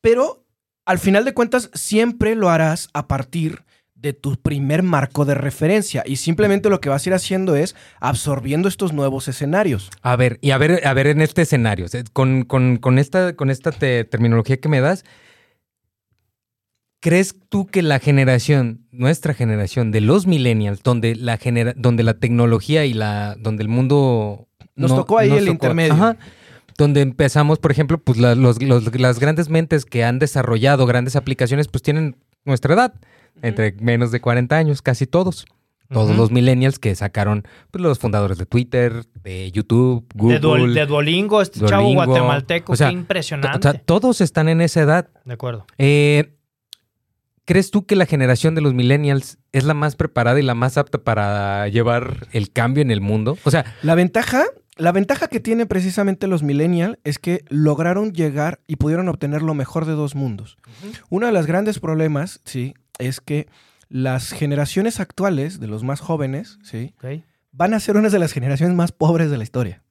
[0.00, 0.44] Pero
[0.84, 3.64] al final de cuentas siempre lo harás a partir
[3.96, 7.74] de tu primer marco de referencia y simplemente lo que vas a ir haciendo es
[7.98, 9.90] absorbiendo estos nuevos escenarios.
[10.02, 13.50] A ver, y a ver, a ver en este escenario, con, con- con esta, con
[13.50, 15.04] esta te- terminología que me das,
[17.00, 22.14] ¿crees tú que la generación, nuestra generación de los millennials, donde la genera, donde la
[22.18, 25.94] tecnología y la, donde el mundo Nos tocó ahí el tocó- intermedio.
[25.94, 26.16] Ajá.
[26.78, 31.16] Donde empezamos, por ejemplo, pues la- los- los- las grandes mentes que han desarrollado grandes
[31.16, 32.94] aplicaciones, pues tienen nuestra edad,
[33.42, 35.46] entre menos de 40 años, casi todos.
[35.88, 40.40] Todos los millennials que sacaron pues, los fundadores de Twitter, de YouTube, Google.
[40.40, 43.56] De, Duol- de Duolingo, este chavo guatemalteco, O sea, qué impresionante.
[43.56, 45.08] o sea, todos están en esa edad.
[45.24, 45.64] de acuerdo.
[45.78, 46.32] Eh,
[47.44, 50.76] ¿Crees tú que la generación de los millennials es la más preparada y la más
[50.76, 53.38] apta para llevar el cambio en el mundo?
[53.44, 54.44] O sea, La ventaja,
[54.76, 59.54] la ventaja que tienen precisamente los millennials es que lograron llegar y pudieron obtener lo
[59.54, 60.58] mejor de dos mundos.
[61.08, 63.48] Uno de los grandes problemas, sí, es que
[63.88, 66.94] las generaciones actuales de los más jóvenes, sí,
[67.52, 69.82] van a ser una de las generaciones más pobres de la historia.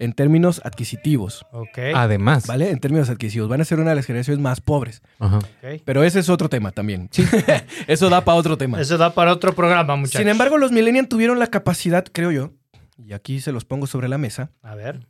[0.00, 1.78] En términos adquisitivos, Ok.
[1.92, 2.46] además.
[2.46, 2.70] ¿vale?
[2.70, 5.02] En términos adquisitivos, van a ser una de las generaciones más pobres.
[5.18, 5.40] Ajá.
[5.84, 7.10] Pero ese es otro tema también.
[7.88, 8.80] Eso da para otro tema.
[8.80, 10.20] Eso da para otro programa, muchachos.
[10.20, 12.52] Sin embargo, los millennials tuvieron la capacidad, creo yo,
[12.96, 15.04] y aquí se los pongo sobre la mesa, A ver.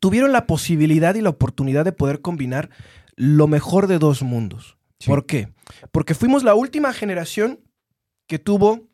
[0.00, 2.70] tuvieron la posibilidad y la oportunidad de poder combinar
[3.16, 4.78] lo mejor de dos mundos.
[5.02, 5.10] Sí.
[5.10, 5.48] ¿Por qué?
[5.90, 7.58] Porque fuimos la última generación
[8.28, 8.88] que tuvo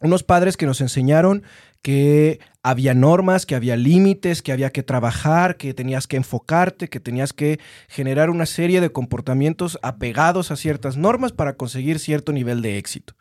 [0.00, 1.42] unos padres que nos enseñaron
[1.82, 7.00] que había normas, que había límites, que había que trabajar, que tenías que enfocarte, que
[7.00, 12.62] tenías que generar una serie de comportamientos apegados a ciertas normas para conseguir cierto nivel
[12.62, 13.14] de éxito.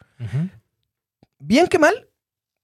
[1.38, 2.08] Bien que mal,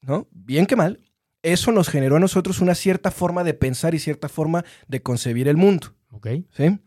[0.02, 0.28] ¿no?
[0.32, 1.02] Bien que mal,
[1.44, 5.48] eso nos generó a nosotros una cierta forma de pensar y cierta forma de concebir
[5.50, 6.28] el mundo, Ok.
[6.52, 6.80] ¿sí?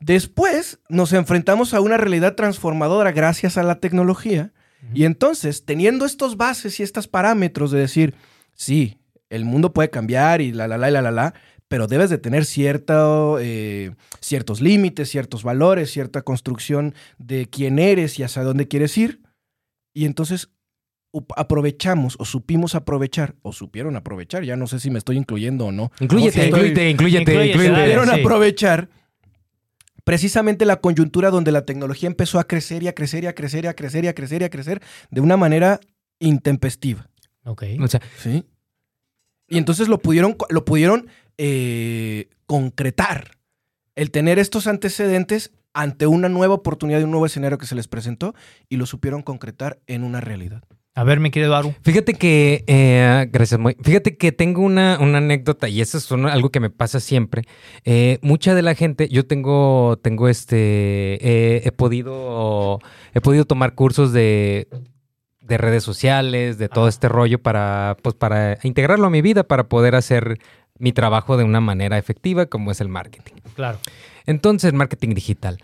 [0.00, 4.52] Después nos enfrentamos a una realidad transformadora gracias a la tecnología
[4.94, 8.14] y entonces, teniendo estos bases y estos parámetros de decir,
[8.54, 8.98] sí,
[9.30, 11.34] el mundo puede cambiar y la, la, la, y la, la, la,
[11.68, 18.18] pero debes de tener cierto, eh, ciertos límites, ciertos valores, cierta construcción de quién eres
[18.20, 19.22] y hacia dónde quieres ir.
[19.92, 20.50] Y entonces
[21.34, 25.72] aprovechamos o supimos aprovechar o supieron aprovechar, ya no sé si me estoy incluyendo o
[25.72, 25.90] no.
[25.98, 27.72] Incluyete, O estoy- incluyete, incluyete, Incluyete, incluyete.
[27.72, 27.84] dale.
[27.94, 28.20] supieron sí.
[28.20, 28.88] aprovechar
[30.06, 33.64] precisamente la coyuntura donde la tecnología empezó a crecer y a crecer y a crecer
[33.64, 35.80] y a crecer y a crecer y a crecer de una manera
[36.20, 37.10] intempestiva.
[37.44, 37.64] Ok.
[37.80, 38.44] O sea, ¿sí?
[39.48, 43.32] Y entonces lo pudieron, lo pudieron eh, concretar.
[43.96, 47.88] El tener estos antecedentes ante una nueva oportunidad y un nuevo escenario que se les
[47.88, 48.32] presentó
[48.68, 50.62] y lo supieron concretar en una realidad.
[50.98, 51.74] A ver, mi querido Aru.
[51.82, 53.76] Fíjate que, eh, gracias, Moy.
[53.82, 57.42] Fíjate que tengo una, una anécdota y eso es un- algo que me pasa siempre.
[57.84, 60.56] Eh, mucha de la gente, yo tengo, tengo este,
[61.20, 62.80] eh, he podido,
[63.12, 64.68] he podido tomar cursos de,
[65.42, 69.68] de redes sociales, de todo este rollo para, pues, para integrarlo a mi vida, para
[69.68, 70.38] poder hacer
[70.78, 73.34] mi trabajo de una manera efectiva, como es el marketing.
[73.54, 73.78] Claro.
[74.24, 75.58] Entonces, marketing digital.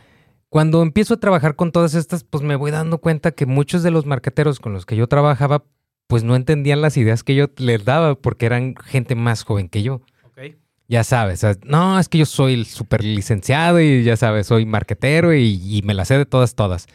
[0.53, 3.91] Cuando empiezo a trabajar con todas estas, pues me voy dando cuenta que muchos de
[3.91, 5.65] los marqueteros con los que yo trabajaba,
[6.09, 9.83] pues no entendían las ideas que yo les daba porque eran gente más joven que
[9.83, 10.03] yo.
[10.27, 10.57] Ok.
[10.89, 15.33] Ya sabes, no, es que yo soy el súper licenciado y ya sabes, soy marquetero
[15.33, 16.87] y, y me la sé de todas, todas.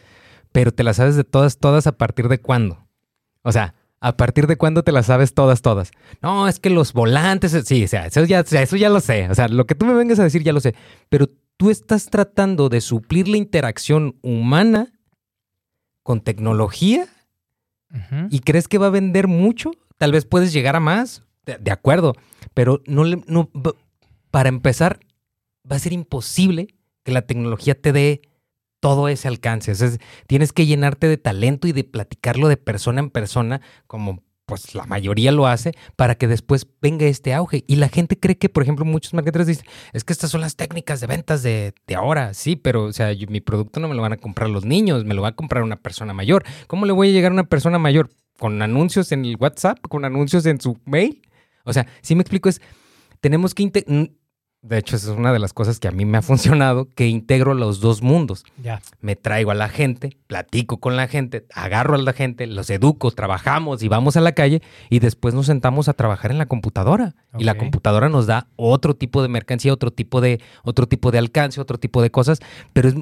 [0.52, 2.86] Pero te las sabes de todas, todas a partir de cuándo.
[3.42, 5.90] O sea, ¿a partir de cuándo te las sabes todas, todas?
[6.22, 9.00] No, es que los volantes, sí, o sea, eso ya, o sea, eso ya lo
[9.00, 9.28] sé.
[9.28, 10.76] O sea, lo que tú me vengas a decir ya lo sé.
[11.08, 11.26] Pero
[11.58, 14.92] tú estás tratando de suplir la interacción humana
[16.02, 17.06] con tecnología
[18.30, 21.70] y crees que va a vender mucho, tal vez puedes llegar a más, de, de
[21.70, 22.14] acuerdo,
[22.54, 23.74] pero no, le- no va-
[24.30, 25.00] para empezar
[25.70, 26.68] va a ser imposible
[27.02, 28.22] que la tecnología te dé
[28.80, 29.72] todo ese alcance.
[29.72, 33.60] O sea, es- tienes que llenarte de talento y de platicarlo de persona en persona,
[33.86, 37.64] como pues la mayoría lo hace, para que después venga este auge.
[37.66, 40.56] Y la gente cree que, por ejemplo, muchos marketers dicen, es que estas son las
[40.56, 42.32] técnicas de ventas de, ahora.
[42.32, 45.12] Sí, pero, o sea, mi producto no me lo van a comprar los niños, me
[45.12, 46.44] lo va a comprar una persona mayor.
[46.66, 48.08] ¿Cómo le voy a llegar a una persona mayor?
[48.38, 49.80] ¿Con anuncios en el WhatsApp?
[49.82, 51.20] ¿Con anuncios en su mail?
[51.64, 52.62] O sea, si me explico, es,
[53.20, 53.70] tenemos que...
[54.60, 56.22] De hecho, esa es una de las cosas que a mí me ha
[56.62, 58.80] funcionado, que integro los dos mundos Ya.
[59.00, 63.10] me traigo a la gente, platico con la gente, agarro a la gente, los educo,
[63.12, 67.14] trabajamos y vamos a la calle y después nos sentamos a trabajar en la computadora.
[67.38, 71.18] Y la computadora nos da otro tipo de mercancía, otro tipo de, otro tipo de
[71.18, 72.40] alcance, otro tipo de cosas,
[72.72, 72.94] pero es...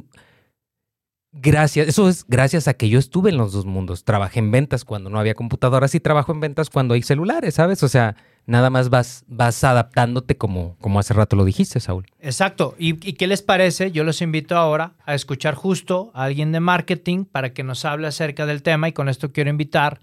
[1.41, 4.05] gracias, eso es gracias a que yo estuve en los dos mundos.
[4.05, 7.83] Trabajé en ventas cuando no había computadoras y trabajo en ventas cuando hay celulares, ¿sabes?
[7.83, 12.07] O sea, nada más vas, vas adaptándote como, como hace rato lo dijiste, Saúl.
[12.21, 12.75] Exacto.
[12.79, 13.93] ¿Y, ¿Y qué les parece?
[13.93, 18.07] Yo los invito ahora a escuchar justo a alguien de marketing para que nos hable
[18.07, 20.01] acerca del tema y con esto quiero invitar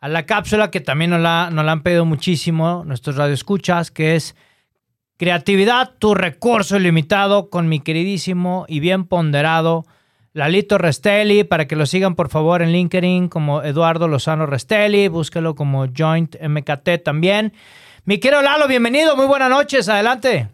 [0.00, 4.16] a la cápsula que también nos la, nos la han pedido muchísimo nuestros radioescuchas, que
[4.16, 4.34] es
[5.22, 9.84] Creatividad, tu recurso ilimitado con mi queridísimo y bien ponderado
[10.34, 15.54] Lalito Restelli, para que lo sigan por favor en LinkedIn como Eduardo Lozano Restelli, búsquelo
[15.54, 17.52] como Joint MKT también.
[18.06, 20.48] Mi querido Lalo, bienvenido, muy buenas noches, adelante.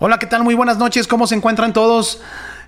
[0.00, 0.42] Hola, ¿qué tal?
[0.42, 2.20] Muy buenas noches, ¿cómo se encuentran todos?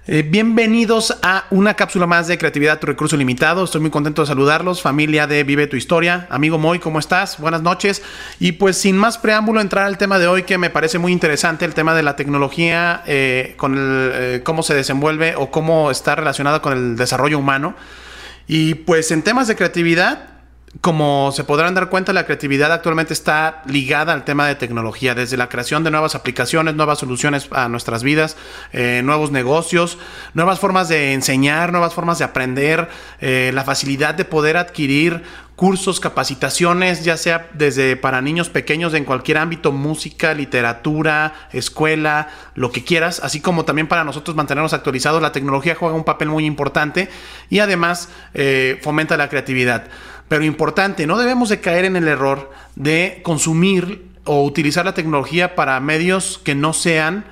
[0.06, 3.64] Eh, bienvenidos a una cápsula más de Creatividad, tu recurso limitado.
[3.64, 6.26] Estoy muy contento de saludarlos, familia de Vive tu Historia.
[6.30, 7.38] Amigo Moy, ¿cómo estás?
[7.38, 8.02] Buenas noches.
[8.38, 11.66] Y pues sin más preámbulo, entrar al tema de hoy que me parece muy interesante,
[11.66, 16.14] el tema de la tecnología, eh, con el, eh, cómo se desenvuelve o cómo está
[16.14, 17.74] relacionada con el desarrollo humano.
[18.46, 20.39] Y pues en temas de creatividad,
[20.80, 25.36] como se podrán dar cuenta, la creatividad actualmente está ligada al tema de tecnología, desde
[25.36, 28.36] la creación de nuevas aplicaciones, nuevas soluciones a nuestras vidas,
[28.72, 29.98] eh, nuevos negocios,
[30.32, 32.88] nuevas formas de enseñar, nuevas formas de aprender,
[33.20, 35.24] eh, la facilidad de poder adquirir
[35.56, 42.72] cursos, capacitaciones, ya sea desde para niños pequeños en cualquier ámbito, música, literatura, escuela, lo
[42.72, 46.46] que quieras, así como también para nosotros mantenernos actualizados, la tecnología juega un papel muy
[46.46, 47.10] importante
[47.50, 49.88] y además eh, fomenta la creatividad.
[50.30, 55.56] Pero importante, no debemos de caer en el error de consumir o utilizar la tecnología
[55.56, 57.24] para medios que no sean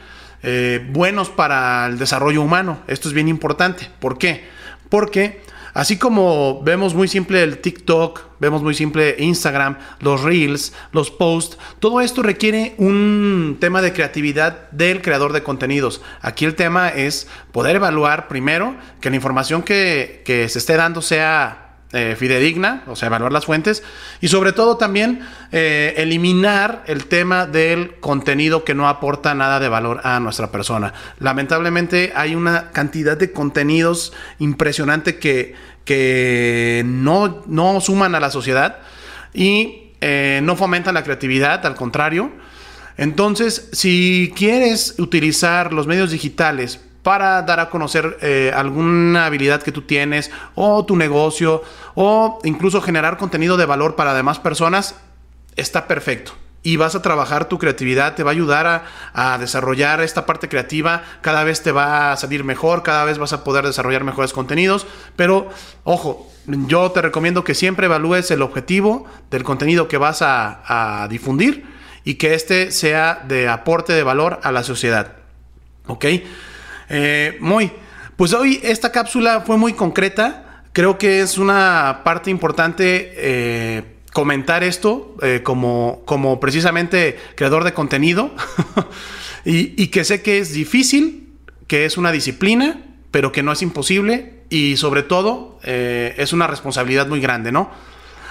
[0.42, 2.80] eh, buenos para el desarrollo humano.
[2.88, 3.88] Esto es bien importante.
[4.00, 4.48] ¿Por qué?
[4.88, 5.42] Porque
[5.74, 11.56] así como vemos muy simple el TikTok, vemos muy simple Instagram, los reels, los posts,
[11.78, 16.02] todo esto requiere un tema de creatividad del creador de contenidos.
[16.20, 21.00] Aquí el tema es poder evaluar primero que la información que, que se esté dando
[21.00, 23.82] sea eh, fidedigna, o sea, evaluar las fuentes
[24.20, 25.20] y sobre todo también
[25.52, 30.92] eh, eliminar el tema del contenido que no aporta nada de valor a nuestra persona.
[31.18, 35.54] Lamentablemente hay una cantidad de contenidos impresionante que,
[35.86, 38.80] que no, no suman a la sociedad
[39.32, 42.30] y eh, no fomentan la creatividad, al contrario.
[42.98, 49.72] Entonces, si quieres utilizar los medios digitales para dar a conocer eh, alguna habilidad que
[49.72, 51.62] tú tienes o tu negocio
[51.94, 54.94] o incluso generar contenido de valor para demás personas,
[55.56, 56.32] está perfecto.
[56.62, 61.02] Y vas a trabajar tu creatividad, te va a ayudar a, desarrollar esta parte creativa,
[61.22, 64.86] cada vez te va a salir mejor, cada vez vas a poder desarrollar mejores contenidos,
[65.16, 65.48] pero
[65.84, 71.08] ojo, yo te recomiendo que siempre evalúes el objetivo del contenido que vas a, a
[71.08, 71.64] difundir
[72.04, 75.12] y que este sea de aporte de valor a la sociedad.
[75.86, 76.04] ¿Ok?
[76.88, 77.70] Eh, muy,
[78.16, 80.62] pues hoy esta cápsula fue muy concreta.
[80.72, 87.74] Creo que es una parte importante eh, comentar esto eh, como, como precisamente creador de
[87.74, 88.30] contenido
[89.44, 91.32] y, y que sé que es difícil,
[91.66, 97.06] que es una disciplina, pero que no es imposible y sobre todo es una responsabilidad
[97.06, 97.70] muy grande, ¿no?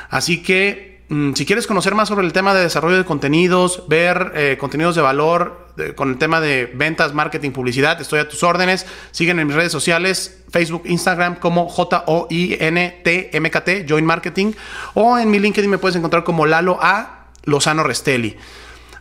[0.09, 4.33] Así que Mm, si quieres conocer más sobre el tema de desarrollo de contenidos, ver
[4.35, 8.85] eh, contenidos de valor con el tema de ventas, marketing, publicidad, estoy a tus órdenes.
[9.11, 12.25] Siguen en mis redes sociales, Facebook, Instagram como J-O-I-N-T-M-K-T,
[13.87, 14.53] Join Marketing.
[14.95, 17.27] O en mi LinkedIn me puedes encontrar como Lalo A.
[17.43, 18.35] Lozano Restelli.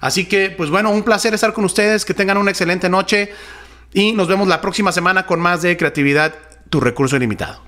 [0.00, 2.04] Así que, pues bueno, un placer estar con ustedes.
[2.04, 3.32] Que tengan una excelente noche.
[3.92, 6.34] Y nos vemos la próxima semana con más de creatividad,
[6.68, 7.65] tu recurso ilimitado.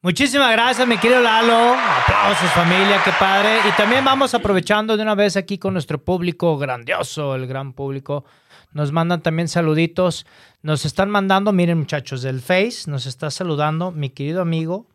[0.00, 1.74] Muchísimas gracias, mi querido Lalo.
[1.74, 3.58] Aplausos, familia, qué padre.
[3.68, 8.24] Y también vamos aprovechando de una vez aquí con nuestro público grandioso, el gran público.
[8.70, 10.24] Nos mandan también saluditos.
[10.62, 14.86] Nos están mandando, miren muchachos, del Face, nos está saludando mi querido amigo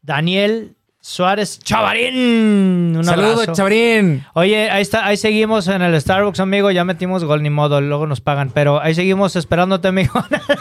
[0.00, 2.96] Daniel Suárez Chavarín.
[2.96, 4.24] Un Saludos, Chavarín.
[4.34, 6.70] Oye, ahí está, ahí seguimos en el Starbucks, amigo.
[6.70, 10.12] Ya metimos gol ni modo, luego nos pagan, pero ahí seguimos esperándote, amigo.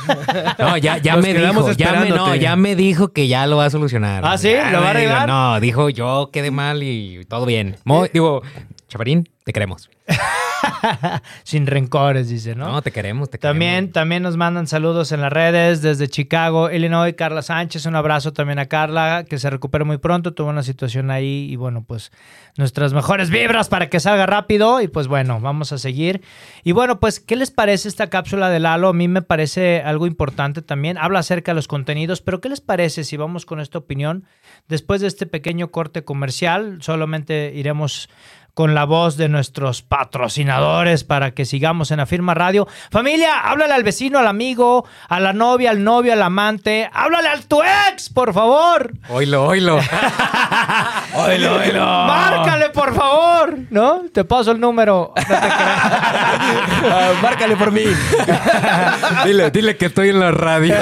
[0.60, 3.66] no, ya, ya me dijo, ya me, no, ya me dijo que ya lo va
[3.66, 4.24] a solucionar.
[4.26, 4.54] ¿Ah, sí?
[4.72, 5.28] ¿Lo va a arreglar?
[5.28, 7.76] No, dijo yo quedé mal y todo bien.
[8.14, 8.44] digo,
[8.88, 9.90] Chavarín, te queremos.
[11.44, 12.72] Sin rencores, dice, ¿no?
[12.72, 13.94] No, te queremos, te también, queremos.
[13.94, 17.86] También nos mandan saludos en las redes desde Chicago, Illinois, Carla Sánchez.
[17.86, 20.34] Un abrazo también a Carla, que se recupere muy pronto.
[20.34, 22.12] Tuvo una situación ahí y bueno, pues
[22.58, 24.82] nuestras mejores vibras para que salga rápido.
[24.82, 26.22] Y pues bueno, vamos a seguir.
[26.64, 28.90] Y bueno, pues, ¿qué les parece esta cápsula de Lalo?
[28.90, 30.98] A mí me parece algo importante también.
[30.98, 34.26] Habla acerca de los contenidos, pero ¿qué les parece si vamos con esta opinión?
[34.68, 38.10] Después de este pequeño corte comercial, solamente iremos
[38.58, 42.68] con la voz de nuestros patrocinadores para que sigamos en Afirma Radio.
[42.90, 46.90] Familia, háblale al vecino, al amigo, a la novia, al novio, al amante.
[46.92, 48.94] Háblale a tu ex, por favor.
[49.10, 49.80] Oilo, oilo.
[51.14, 51.86] Oilo, oilo.
[51.86, 53.58] Márcale, por favor.
[53.70, 54.06] ¿No?
[54.12, 55.14] Te paso el número.
[55.16, 55.92] No te creas.
[56.90, 57.84] Ah, márcale por mí.
[59.26, 60.74] dile, dile que estoy en la radio.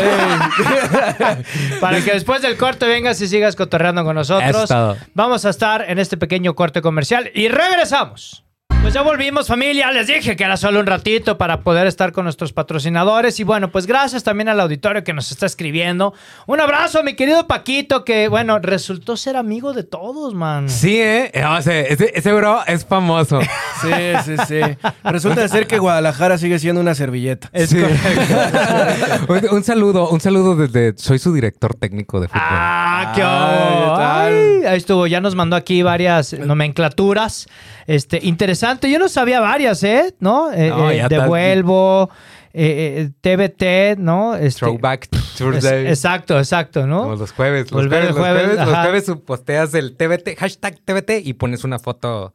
[1.81, 4.69] Para que después del corte vengas y sigas cotorreando con nosotros.
[5.13, 8.43] Vamos a estar en este pequeño corte comercial y regresamos.
[8.85, 12.25] Pues ya volvimos familia, les dije que era solo un ratito para poder estar con
[12.25, 16.13] nuestros patrocinadores y bueno, pues gracias también al auditorio que nos está escribiendo.
[16.45, 20.69] Un abrazo a mi querido Paquito que bueno, resultó ser amigo de todos, man.
[20.69, 21.31] Sí, ¿eh?
[21.49, 23.39] O sea, ese, ese bro es famoso.
[23.81, 23.91] Sí,
[24.23, 24.61] sí, sí.
[25.03, 27.49] Resulta ser que Guadalajara sigue siendo una servilleta.
[27.51, 27.77] Es Sí.
[29.27, 30.97] un, un saludo, un saludo desde...
[30.97, 32.41] Soy su director técnico de fútbol.
[32.41, 34.61] Ah, qué Ay.
[34.63, 37.47] Ay, ahí estuvo, ya nos mandó aquí varias nomenclaturas.
[37.87, 40.15] Este, interesante, yo no sabía varias, ¿eh?
[40.19, 40.51] ¿No?
[40.51, 41.05] Eh, No, eh.
[41.07, 42.09] Devuelvo,
[42.53, 44.35] eh, eh, TBT, ¿no?
[44.35, 45.87] Este, Throwback es- Tuesday.
[45.87, 47.03] exacto, exacto, ¿no?
[47.03, 47.71] Como los jueves.
[47.71, 48.67] Los Volver el jueves, los jueves,
[49.07, 52.33] los jueves posteas el TBT, hashtag TBT y pones una foto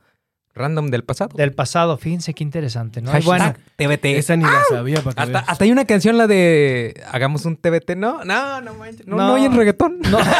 [0.54, 1.30] random del pasado.
[1.36, 3.10] Del pasado, fíjense qué interesante, ¿no?
[3.12, 4.04] Hashtag bueno, TBT.
[4.16, 5.44] Esa ni la sabía para que Hasta, veas.
[5.48, 7.96] hasta hay una canción, la de Hagamos un TBT.
[7.96, 9.06] No, no, no manches.
[9.06, 9.28] No, No.
[9.28, 9.98] no, hay en reggaetón.
[10.10, 10.18] no,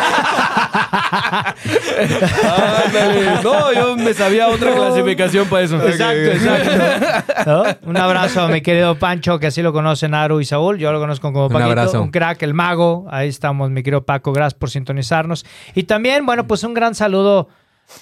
[2.84, 3.42] Ándale.
[3.42, 5.76] No, yo me sabía otra clasificación para eso.
[5.86, 7.50] exacto, exacto.
[7.50, 7.62] ¿No?
[7.90, 10.78] Un abrazo a mi querido Pancho, que así lo conocen Aru y Saúl.
[10.78, 12.02] Yo lo conozco como Un Paquito, abrazo.
[12.02, 13.06] un crack, el mago.
[13.10, 14.32] Ahí estamos, mi querido Paco.
[14.32, 15.44] Gracias por sintonizarnos.
[15.74, 17.48] Y también, bueno, pues un gran saludo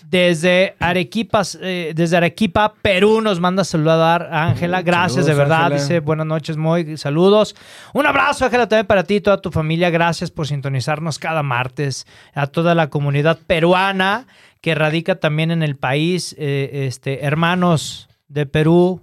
[0.07, 3.21] desde Arequipa, eh, desde Arequipa, Perú.
[3.21, 4.83] Nos manda a saludar a Ángela.
[4.83, 5.71] Gracias, Saludos, de verdad.
[5.73, 7.57] Dice, buenas noches, muy saludos.
[7.95, 9.91] Un abrazo, Ángela, también para ti y toda tu familia.
[9.91, 12.07] Gracias por sintonizarnos cada martes.
[12.35, 14.27] A toda la comunidad peruana
[14.61, 16.35] que radica también en el país.
[16.39, 19.03] eh, este, hermanos de Perú,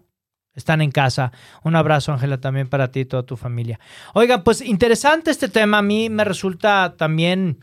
[0.56, 1.32] están en casa.
[1.64, 3.80] Un abrazo, Ángela, también para ti y toda tu familia.
[4.14, 5.80] Oigan, pues interesante este tema.
[5.80, 7.60] A mí me resulta también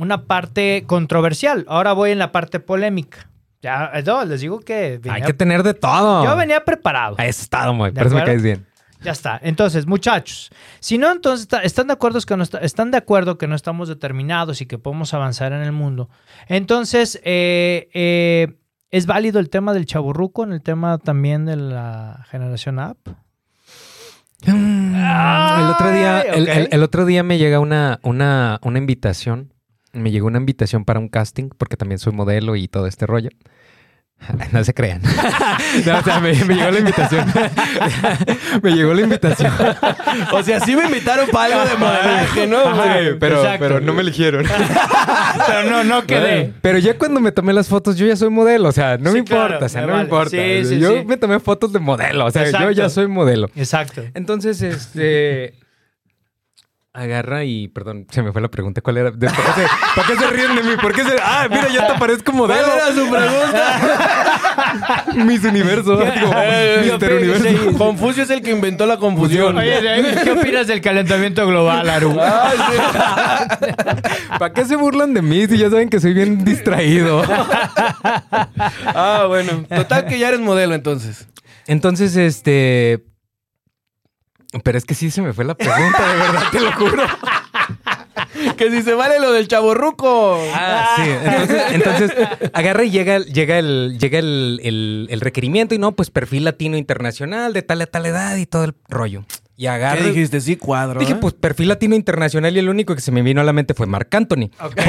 [0.00, 1.64] una parte controversial.
[1.68, 3.28] Ahora voy en la parte polémica.
[3.62, 6.24] Ya, no, les digo que venía- Hay que tener de todo.
[6.24, 7.16] yo venía preparado.
[7.18, 7.90] Ahí estado, muy.
[7.90, 8.66] ¿De Por eso me caes bien.
[9.02, 9.38] Ya está.
[9.42, 13.38] Entonces, muchachos, si no, entonces está- están de acuerdo que no está- están de acuerdo
[13.38, 16.10] que no estamos determinados y que podemos avanzar en el mundo.
[16.48, 18.58] Entonces, eh, eh,
[18.90, 22.98] ¿es válido el tema del chaburruco en el tema también de la generación app?
[24.46, 29.49] el otro día, el otro día me llega una, una, una invitación.
[29.92, 33.30] Me llegó una invitación para un casting, porque también soy modelo y todo este rollo.
[34.52, 35.00] No se crean.
[35.86, 37.24] No, o sea, me, me llegó la invitación.
[38.62, 39.52] me llegó la invitación.
[40.32, 42.74] O sea, sí me invitaron para algo de modelaje, ¿no?
[42.74, 43.58] Sí, pero, exacto.
[43.60, 44.44] pero no me eligieron.
[45.46, 46.52] Pero no, no quedé.
[46.60, 48.68] Pero ya cuando me tomé las fotos, yo ya soy modelo.
[48.68, 49.46] O sea, no Sí, me importa.
[49.48, 50.30] claro, o sea, me no me importa.
[50.30, 52.26] Sí, sí, yo me tomé fotos de modelo.
[52.26, 53.48] O sea, yo ya soy modelo.
[53.54, 54.02] Exacto.
[54.14, 55.54] Entonces, este.
[56.92, 58.80] Agarra y, perdón, se me fue la pregunta.
[58.80, 59.10] ¿Cuál era?
[59.12, 59.64] ¿De- ¿Por qué se,
[59.94, 60.70] por qué se ríen de mí?
[60.82, 61.14] ¿Por qué se.?
[61.22, 62.64] Ah, mira, ya te parezco modelo.
[62.64, 65.04] ¿Cuál era su pregunta?
[65.24, 66.00] Mis universos.
[66.00, 66.34] Digo,
[66.82, 67.78] Mister Universo.
[67.78, 69.56] Confucio es el que inventó la confusión.
[69.56, 69.80] Oye,
[70.24, 72.16] ¿qué opinas del calentamiento global, Aru?
[74.38, 77.22] ¿Para qué se burlan de mí si ya saben que soy bien distraído?
[78.86, 79.64] Ah, bueno.
[79.72, 81.28] Total que ya eres modelo entonces.
[81.68, 83.04] Entonces, este.
[84.64, 87.04] Pero es que sí se me fue la pregunta, de verdad, te lo juro.
[88.56, 90.38] Que si se vale lo del chaborruco.
[90.54, 91.02] Ah, sí.
[91.08, 92.12] Entonces, entonces,
[92.52, 96.76] agarra y llega, llega, el, llega el, el- el requerimiento y no, pues perfil latino
[96.76, 99.24] internacional de tal a tal edad y todo el rollo.
[99.56, 100.00] Y agarra.
[100.02, 100.40] ¿Qué dijiste?
[100.40, 101.00] Sí, cuadro.
[101.00, 101.18] Dije, ¿eh?
[101.20, 103.86] pues perfil latino internacional y el único que se me vino a la mente fue
[103.86, 104.48] Marc Anthony.
[104.58, 104.82] Porque,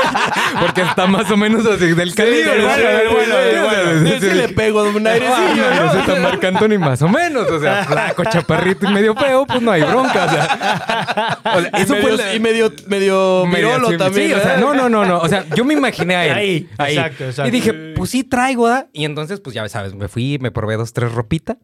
[0.60, 2.64] porque está más o menos así del calibre.
[3.10, 6.00] bueno, sí le pego un airecillo, Ah, ¿no?
[6.00, 7.50] está Marc Anthony más o menos.
[7.50, 10.24] O sea, flaco, chaparrito y medio feo, pues no hay bronca.
[10.24, 14.28] O sea, o sea, Y eso fue medio, la- y medio, medio virolo también.
[14.28, 15.18] sí, o sea, no, no, no, no.
[15.18, 16.68] O sea, yo me imaginé a él.
[16.78, 17.48] Ahí, exacto, exacto.
[17.48, 18.86] Y dije, pues sí traigo, ¿verdad?
[18.92, 21.58] Y entonces, pues ya sabes, me fui, me probé dos, tres ropita,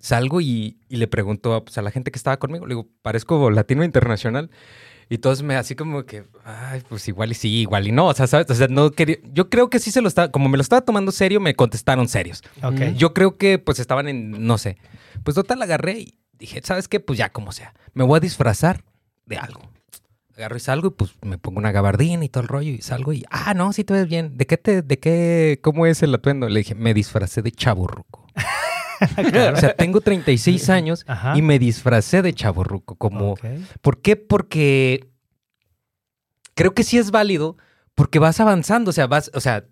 [0.00, 3.50] salgo y, y le pregunto pues, a la gente que estaba conmigo, le digo, parezco
[3.50, 4.50] latino internacional.
[5.08, 8.06] Y todos me así como que, ay, pues igual y sí, igual y no.
[8.06, 8.50] O sea, ¿sabes?
[8.50, 9.18] O sea, no quería.
[9.32, 10.30] Yo creo que sí se lo estaba.
[10.30, 12.42] Como me lo estaba tomando serio, me contestaron serios.
[12.62, 12.96] Ok.
[12.96, 14.46] Yo creo que pues estaban en.
[14.46, 14.78] No sé.
[15.22, 17.00] Pues total agarré y dije, ¿sabes qué?
[17.00, 17.74] Pues ya como sea.
[17.92, 18.84] Me voy a disfrazar
[19.26, 19.60] de algo.
[20.36, 23.12] Agarro y salgo y pues me pongo una gabardina y todo el rollo y salgo
[23.12, 24.36] y, ah, no, sí te ves bien.
[24.36, 26.48] ¿De qué te, de qué, cómo es el atuendo?
[26.48, 28.23] Le dije, me disfracé de chaburruco.
[29.54, 31.36] O sea, tengo 36 años Ajá.
[31.36, 32.96] y me disfracé de chaburruco.
[32.96, 33.36] Como.
[33.80, 34.16] ¿Por qué?
[34.16, 35.08] Porque
[36.54, 37.56] creo que sí es válido
[37.94, 39.66] porque vas avanzando, o sea, vas, o sea,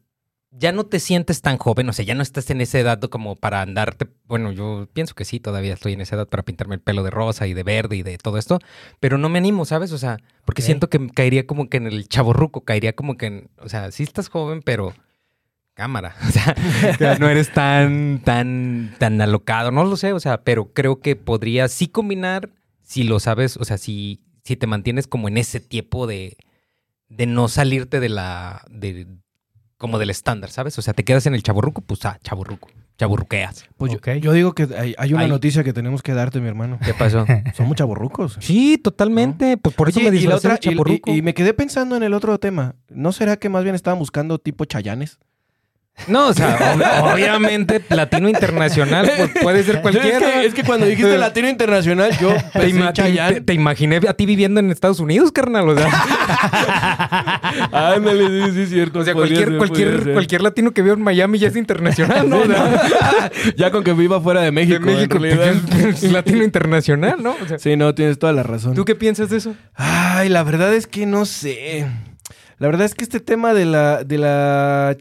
[0.51, 3.37] ya no te sientes tan joven, o sea, ya no estás en esa edad como
[3.37, 6.81] para andarte, bueno, yo pienso que sí, todavía estoy en esa edad para pintarme el
[6.81, 8.59] pelo de rosa y de verde y de todo esto,
[9.01, 9.93] pero no me animo, ¿sabes?
[9.93, 13.51] O sea, porque siento que caería como que en el chaborruco, caería como que, en,
[13.59, 14.95] o sea, sí estás joven, pero
[15.75, 16.31] cámara, o
[16.99, 21.17] sea, no eres tan, tan, tan alocado, no lo sé, o sea, pero creo que
[21.17, 22.51] podría sí combinar
[22.83, 26.37] si lo sabes, o sea, si, si te mantienes como en ese tiempo de,
[27.09, 29.07] de no salirte de la, de,
[29.79, 30.79] como del estándar, ¿sabes?
[30.79, 32.69] O sea, te quedas en el chaborruco, pues ah, chaborruco,
[32.99, 33.65] chaborruqueas.
[33.79, 34.09] Pues yo- Ok.
[34.21, 36.79] yo, digo que hay, hay una noticia que tenemos que darte, mi hermano.
[36.85, 37.25] ¿Qué pasó?
[37.57, 38.37] Somos chaborrucos.
[38.41, 41.55] sí, totalmente, pues por eso Oye, me y, la disfrazé otra, y- y me quedé
[41.55, 42.75] pensando en el otro tema.
[42.91, 45.19] ¿No será que más bien estaban buscando tipo chayanes?
[46.09, 50.19] No, o sea, ob- obviamente platino internacional, pues puede ser cualquiera.
[50.19, 54.15] Es que, es que cuando dijiste latino internacional, yo Te, ima- te- te- imaginé a
[54.15, 55.69] ti viviendo en Estados Unidos, carnal.
[55.69, 55.89] O sea,
[57.73, 59.01] Ándale, sí, sí, es cierto.
[59.01, 60.13] o sea cualquier, ser, cualquier, podría ser.
[60.15, 62.39] cualquier latino que viva en Miami ya es internacional, ¿no?
[62.41, 64.85] O sea, ya con que viva fuera de México.
[64.85, 67.37] de México, pues, es latino internacional, ¿no?
[67.43, 68.75] O sea, Sí, no, tienes toda la razón.
[68.75, 69.55] ¿Tú qué piensas de eso?
[69.75, 71.87] Ay, la verdad es que no sé.
[72.63, 74.97] La verdad es que este tema de la, de la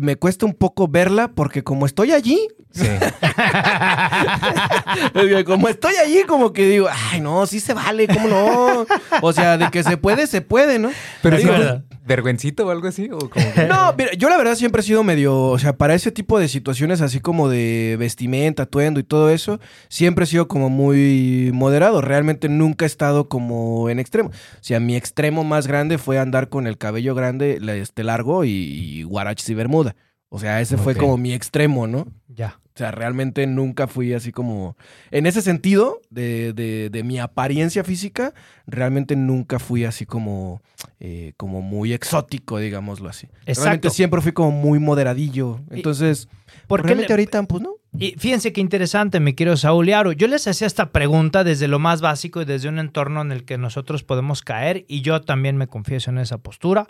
[0.00, 2.86] me cuesta un poco verla porque como estoy allí, Sí.
[5.46, 8.86] como estoy allí, como que digo, ay, no, sí se vale, ¿cómo no?
[9.22, 10.90] O sea, de que se puede, se puede, ¿no?
[11.22, 11.84] Pero Es sí, verdad.
[12.04, 13.08] vergüencito o algo así.
[13.10, 16.12] ¿O como que- No, yo la verdad siempre he sido medio, o sea, para ese
[16.12, 20.70] tipo de situaciones así como de vestimenta, atuendo y todo eso, siempre he sido como
[20.70, 22.00] muy moderado.
[22.00, 24.30] Realmente nunca he estado como en extremo.
[24.30, 28.50] O sea, mi extremo más grande fue andar con el cabello grande, este largo y,
[28.50, 29.96] y guaraches y bermuda.
[30.32, 32.06] O sea, ese fue como mi extremo, ¿no?
[32.28, 32.58] Ya.
[32.72, 34.76] O sea, realmente nunca fui así como...
[35.10, 38.32] En ese sentido, de, de- de mi apariencia física,
[38.66, 40.62] realmente nunca fui así como,
[41.00, 43.26] eh, como muy exótico, digámoslo así.
[43.40, 43.62] Exacto.
[43.62, 45.60] Realmente siempre fui como muy moderadillo.
[45.68, 46.28] Entonces,
[46.68, 47.74] ¿Por qué realmente le- ahorita, pues no.
[47.98, 50.12] Y fíjense qué interesante, mi querido Saúl y Aro.
[50.12, 53.44] Yo les hacía esta pregunta desde lo más básico y desde un entorno en el
[53.44, 56.86] que nosotros podemos caer, y yo también me confieso en esa postura.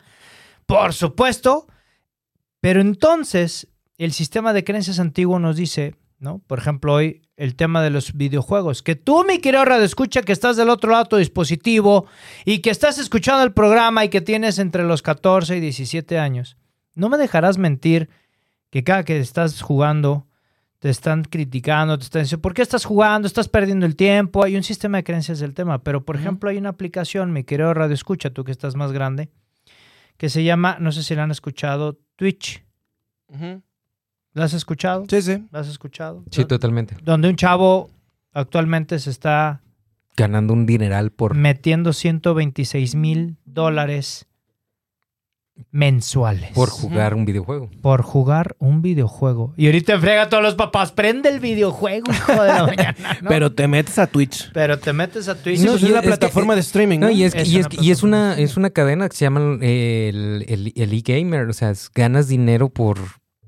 [0.67, 1.67] Por supuesto.
[2.61, 6.39] Pero entonces, el sistema de creencias antiguo nos dice, ¿no?
[6.47, 8.83] Por ejemplo, hoy el tema de los videojuegos.
[8.83, 12.07] Que tú, mi querido Radio Escucha, que estás del otro lado de tu dispositivo
[12.45, 16.59] y que estás escuchando el programa y que tienes entre los 14 y 17 años,
[16.95, 18.11] no me dejarás mentir
[18.69, 20.27] que cada que estás jugando
[20.81, 23.27] te están criticando, te están diciendo, ¿por qué estás jugando?
[23.27, 24.45] Estás perdiendo el tiempo.
[24.45, 27.73] Hay un sistema de creencias del tema, pero por ejemplo hay una aplicación, mi querido
[27.73, 29.31] Radio Escucha, tú que estás más grande,
[30.21, 32.63] que se llama, no sé si la han escuchado, Twitch.
[34.35, 35.07] ¿La has escuchado?
[35.09, 35.47] Sí, sí.
[35.51, 36.25] ¿La has escuchado?
[36.31, 36.95] Sí, totalmente.
[37.03, 37.89] Donde un chavo
[38.35, 39.63] actualmente se está
[40.19, 41.35] Ganando un dineral por...
[41.35, 44.27] metiendo 126 mil dólares
[45.71, 46.51] mensuales.
[46.53, 47.71] por jugar un videojuego.
[47.83, 49.55] por jugar un videojuego.
[49.57, 52.97] Y ahorita frega a todos los papás, prende el videojuego, hijo de la mañana.
[53.23, 53.29] ¿no?
[53.29, 54.51] Pero te metes a Twitch.
[54.53, 55.61] Pero te metes a Twitch.
[55.61, 57.07] No, pues y es una es que- plataforma de streaming, ¿no?
[57.07, 58.43] No, y es, Es y es, una y es una, plataforma.
[58.45, 61.49] es una cadena que se llama eh, el, el, el e-gamer.
[61.49, 62.99] O sea, es- ganas dinero por,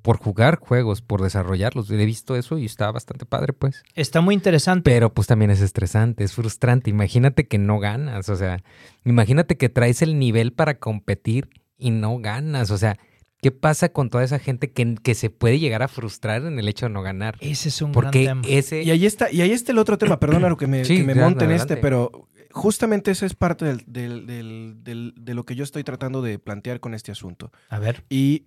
[0.02, 1.90] por jugar juegos, por desarrollarlos.
[1.90, 3.82] He visto eso y está bastante padre, pues.
[3.94, 4.90] Está muy interesante.
[4.90, 6.90] Pero pues también es estresante, es frustrante.
[6.90, 8.28] Imagínate que no ganas.
[8.28, 8.62] O sea,
[9.04, 11.48] imagínate que traes el nivel para competir
[11.83, 12.70] y no ganas.
[12.70, 12.99] O sea,
[13.41, 16.68] ¿qué pasa con toda esa gente que, que se puede llegar a frustrar en el
[16.68, 17.37] hecho de no ganar?
[17.41, 18.55] Ese es un Porque gran tema.
[18.59, 18.83] ese...
[18.83, 21.05] Y ahí está, y ahí está el otro tema, perdona lo que me, Sí, que
[21.05, 21.74] me ya, monte en adelante.
[21.74, 25.83] este, pero justamente eso es parte del- del- del- del- de lo que yo estoy
[25.85, 27.51] tratando de plantear con este asunto.
[27.68, 28.05] A ver.
[28.09, 28.45] Y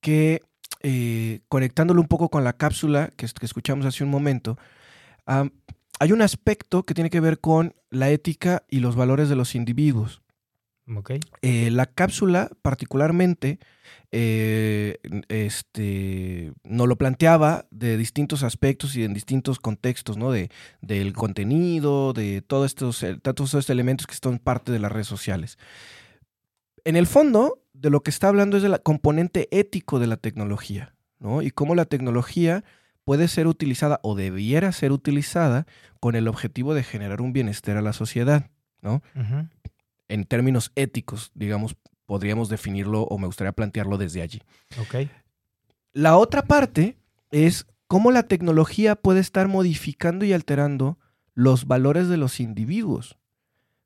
[0.00, 0.40] que
[0.84, 4.58] eh, conectándolo un poco con la cápsula que, es- que escuchamos hace un momento,
[5.26, 9.54] hay un aspecto que tiene que ver con la ética y los valores de los
[9.54, 10.22] individuos.
[10.88, 11.12] Ok.
[11.42, 13.58] Eh, la cápsula particularmente
[14.10, 20.32] eh, este, nos lo planteaba de distintos aspectos y en distintos contextos, ¿no?
[20.32, 25.06] De, del contenido, de todos estos, todos estos elementos que son parte de las redes
[25.06, 25.56] sociales.
[26.84, 30.94] En el fondo, de lo que está hablando es del componente ético de la tecnología,
[31.20, 31.42] ¿no?
[31.42, 32.64] Y cómo la tecnología
[33.04, 35.66] puede ser utilizada o debiera ser utilizada
[36.00, 39.02] con el objetivo de generar un bienestar a la sociedad, ¿no?
[40.12, 44.42] En términos éticos, digamos, podríamos definirlo o me gustaría plantearlo desde allí.
[44.78, 45.08] Ok.
[45.94, 46.98] La otra parte
[47.30, 50.98] es cómo la tecnología puede estar modificando y alterando
[51.32, 53.16] los valores de los individuos.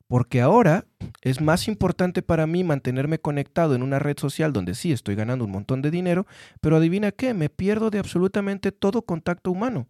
[0.07, 0.85] Porque ahora
[1.21, 5.45] es más importante para mí mantenerme conectado en una red social donde sí estoy ganando
[5.45, 6.27] un montón de dinero,
[6.59, 9.87] pero adivina qué, me pierdo de absolutamente todo contacto humano.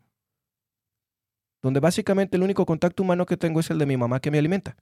[1.63, 4.37] Donde básicamente el único contacto humano que tengo es el de mi mamá que me
[4.37, 4.75] alimenta.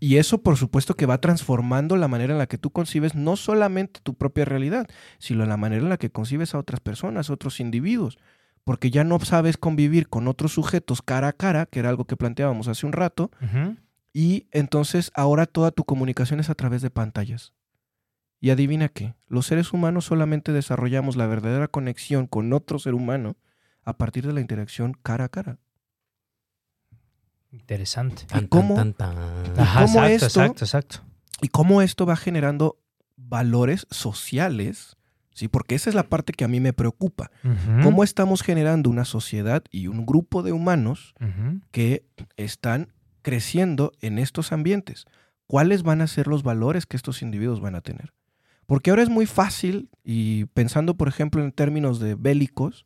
[0.00, 3.36] Y eso, por supuesto, que va transformando la manera en la que tú concibes no
[3.36, 4.88] solamente tu propia realidad,
[5.18, 8.18] sino la manera en la que concibes a otras personas, a otros individuos.
[8.64, 12.16] Porque ya no sabes convivir con otros sujetos cara a cara, que era algo que
[12.16, 13.30] planteábamos hace un rato,
[14.12, 17.52] y entonces ahora toda tu comunicación es a través de pantallas.
[18.40, 23.36] Y adivina qué, los seres humanos solamente desarrollamos la verdadera conexión con otro ser humano
[23.82, 25.58] a partir de la interacción cara a cara.
[27.54, 28.24] Interesante.
[28.26, 29.14] Tan, cómo- tan, tan,
[29.54, 29.60] tan.
[29.60, 30.96] Ajá, cómo exacto, esto- exacto, exacto.
[31.42, 32.78] Y cómo esto va generando
[33.16, 34.96] valores sociales,
[35.34, 35.48] ¿sí?
[35.48, 37.30] Porque esa es la parte que a mí me preocupa.
[37.82, 41.14] ¿Cómo estamos generando una sociedad y un grupo de humanos
[41.70, 42.04] que
[42.36, 42.92] están
[43.22, 45.04] creciendo en estos ambientes?
[45.46, 48.12] ¿Cuáles van a ser los valores que estos individuos van a tener?
[48.66, 52.84] Porque ahora es muy fácil, y pensando por ejemplo en términos de bélicos,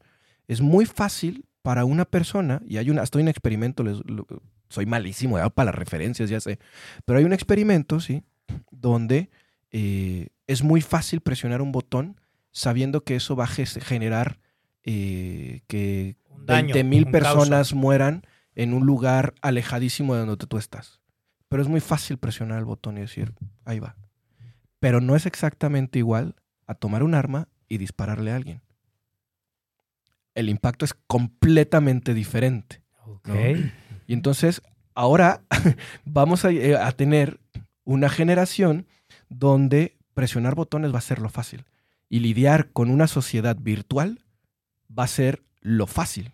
[0.48, 4.26] es muy fácil para una persona, y hay una, hasta hay un experimento, les- lo-
[4.68, 6.58] soy malísimo ya para las referencias, ya sé,
[7.04, 8.22] pero hay un experimento, ¿sí?
[8.70, 9.30] Donde
[9.70, 14.40] eh, es muy fácil presionar un botón sabiendo que eso va a generar
[14.84, 17.28] eh, que Un daño, 20 mil un causa.
[17.34, 18.22] personas mueran
[18.54, 21.00] en un lugar alejadísimo de donde tú estás.
[21.48, 23.96] Pero es muy fácil presionar el botón y decir, ahí va.
[24.80, 26.34] Pero no es exactamente igual
[26.66, 28.62] a tomar un arma y dispararle a alguien.
[30.34, 32.82] El impacto es completamente diferente.
[33.06, 33.28] Ok.
[33.28, 33.34] ¿no?
[34.08, 34.62] Y entonces,
[34.96, 35.42] ahora
[36.04, 37.38] vamos a, eh, a tener
[37.84, 38.86] una generación
[39.28, 41.64] donde presionar botones va a ser lo fácil.
[42.08, 44.18] Y lidiar con una sociedad virtual
[44.98, 46.32] va a ser lo fácil.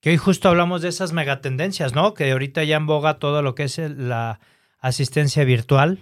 [0.00, 2.14] Que hoy justo hablamos de esas megatendencias, ¿no?
[2.14, 4.38] Que ahorita ya en boga todo lo que es la
[4.78, 5.98] asistencia virtual,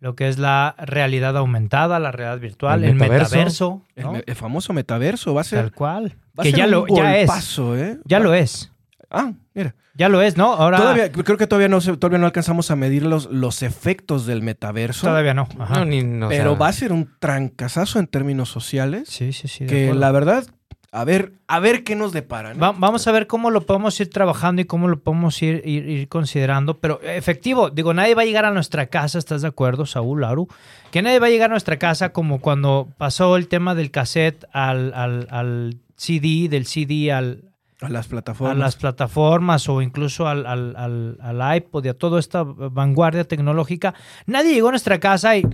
[0.00, 3.24] lo que es la realidad aumentada, la realidad virtual, El el, metaverso.
[3.36, 4.12] metaverso, El, ¿no?
[4.12, 6.16] me- el famoso metaverso va a ser, tal cual.
[6.38, 7.58] va a Que ser ya un lo ya es.
[7.58, 7.98] ¿eh?
[8.04, 8.72] Ya Va- lo es.
[9.10, 9.74] Ah, mira.
[9.94, 10.52] Ya lo es, ¿no?
[10.52, 14.42] Ahora Todavía, creo que todavía no, todavía no alcanzamos a medir los, los efectos del
[14.42, 15.06] metaverso.
[15.06, 15.48] todavía no.
[15.58, 15.78] Ajá.
[15.80, 19.08] No, ni- no, o pero sea, va a ser un trancazazo en términos sociales.
[19.08, 19.64] Sí, sí, sí.
[19.66, 20.44] que la verdad,
[20.92, 22.52] a ver, a ver qué nos depara.
[22.52, 22.60] ¿no?
[22.60, 25.88] Va- vamos a ver cómo lo podemos ir trabajando y cómo lo podemos ir, ir-
[25.88, 26.78] ir considerando.
[26.78, 30.46] Pero efectivo, digo, nadie va a llegar a nuestra casa, ¿estás de acuerdo, Saúl, Laru?
[30.90, 34.44] Que nadie va a llegar a nuestra casa como cuando pasó el tema del cassette
[34.52, 37.44] al, al- al CD, del CD al,
[37.80, 38.56] A las a plataformas.
[38.56, 43.94] las plataformas o incluso al, al- al- al iPod y a toda esta vanguardia tecnológica.
[44.26, 45.46] Nadie llegó a nuestra casa y,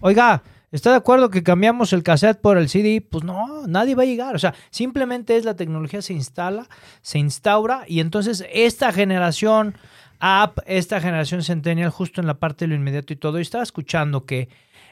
[0.00, 3.00] oiga, ¿está de acuerdo que cambiamos el cassette por el CD?
[3.00, 4.34] Pues no, nadie va a llegar.
[4.34, 6.68] O sea, simplemente es la tecnología se instala,
[7.00, 9.74] se instaura y entonces esta generación
[10.20, 13.62] app, esta generación centennial, justo en la parte de lo inmediato y todo, y estaba
[13.62, 14.48] escuchando que eh,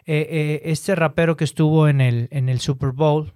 [0.06, 3.34] eh, este rapero que estuvo en el, en el Super Bowl,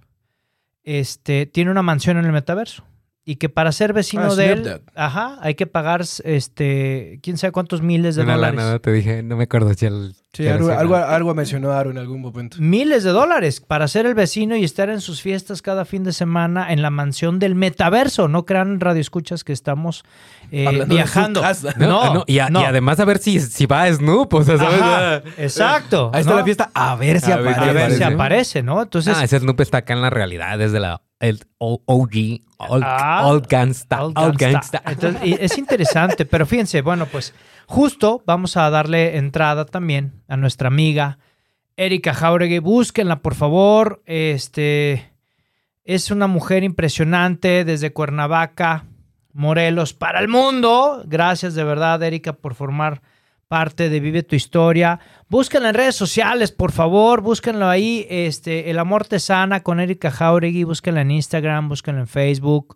[0.83, 2.83] este, tiene una mansión en el metaverso.
[3.23, 7.51] Y que para ser vecino Ah, de él, ajá, hay que pagar este, quién sabe
[7.51, 8.55] cuántos miles de una dólares.
[8.63, 10.15] lana, te dije, no me acuerdo si el...
[10.33, 12.55] Sí, algo, sí, algo, mencionó Aaron en algún momento.
[12.59, 16.13] Miles de dólares para ser el vecino y estar en sus fiestas cada fin de
[16.13, 18.29] semana en la mansión del metaverso.
[18.29, 20.05] No crean radioescuchas que estamos
[20.49, 21.41] eh, viajando.
[21.41, 21.73] casa.
[21.75, 22.61] No, No, no, y, a- no.
[22.61, 24.81] y además a ver si, si va a Snoop, o sea, ¿sabes?
[24.81, 26.11] Ajá, Ah, exacto.
[26.13, 26.37] Ahí está ¿no?
[26.39, 27.69] la fiesta, a ver si A ver, aparece.
[27.69, 28.63] A ver si aparece.
[28.63, 28.81] ¿no?
[28.81, 33.27] Entonces, ah, ese Snoop está acá en la realidad, desde la el OG, Old, Ah,
[33.27, 34.81] old Gangsta, Old Old Gangsta.
[34.83, 34.91] Gangsta.
[35.07, 37.33] Entonces, y es interesante, pero fíjense, bueno, pues
[37.71, 41.19] justo vamos a darle entrada también a nuestra amiga
[41.77, 42.59] Erika Jauregui.
[42.59, 44.03] Búsquenla, por favor.
[44.05, 45.13] Este
[45.85, 48.85] es una mujer impresionante desde Cuernavaca,
[49.31, 51.01] Morelos, para el mundo.
[51.05, 53.01] Gracias de verdad, Erika, por formar
[53.47, 54.99] parte de Vive tu Historia.
[55.29, 57.21] Búsquenla en redes sociales, por favor.
[57.21, 58.05] Búsquenlo ahí.
[58.09, 60.65] Este, El Amor Te Sana con Erika Jauregui.
[60.65, 62.75] Búsquenla en Instagram, búsquenla en Facebook.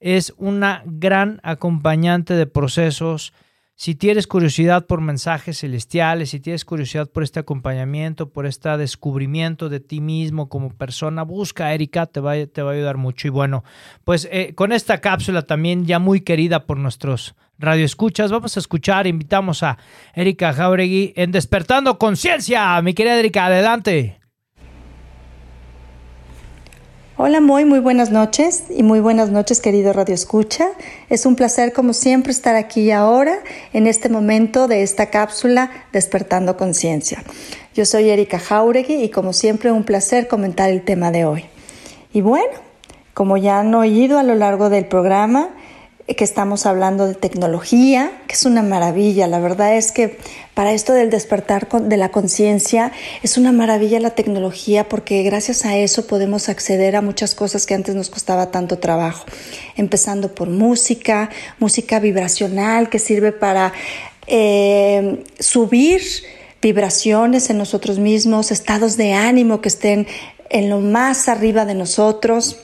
[0.00, 3.32] Es una gran acompañante de procesos.
[3.76, 9.68] Si tienes curiosidad por mensajes celestiales, si tienes curiosidad por este acompañamiento, por este descubrimiento
[9.68, 13.26] de ti mismo como persona, busca a Erika, te va, te a ayudar mucho.
[13.26, 13.64] Y bueno,
[14.04, 19.08] pues eh, con esta cápsula también ya muy querida por nuestros radioescuchas, vamos a escuchar,
[19.08, 19.76] invitamos a
[20.14, 22.80] Erika Jauregui en Despertando Conciencia.
[22.80, 24.23] Mi querida Erika, adelante.
[27.16, 30.70] Hola, muy, muy buenas noches y muy buenas noches, querido Radio Escucha.
[31.08, 33.38] Es un placer, como siempre, estar aquí ahora
[33.72, 37.22] en este momento de esta cápsula Despertando Conciencia.
[37.72, 41.44] Yo soy Erika Jauregui y, como siempre, un placer comentar el tema de hoy.
[42.12, 42.52] Y bueno,
[43.14, 45.50] como ya han oído a lo largo del programa,
[46.06, 49.26] que estamos hablando de tecnología, que es una maravilla.
[49.26, 50.18] La verdad es que
[50.52, 52.92] para esto del despertar de la conciencia
[53.22, 57.72] es una maravilla la tecnología porque gracias a eso podemos acceder a muchas cosas que
[57.72, 59.24] antes nos costaba tanto trabajo.
[59.76, 63.72] Empezando por música, música vibracional que sirve para
[64.26, 66.02] eh, subir
[66.60, 70.06] vibraciones en nosotros mismos, estados de ánimo que estén
[70.50, 72.58] en lo más arriba de nosotros.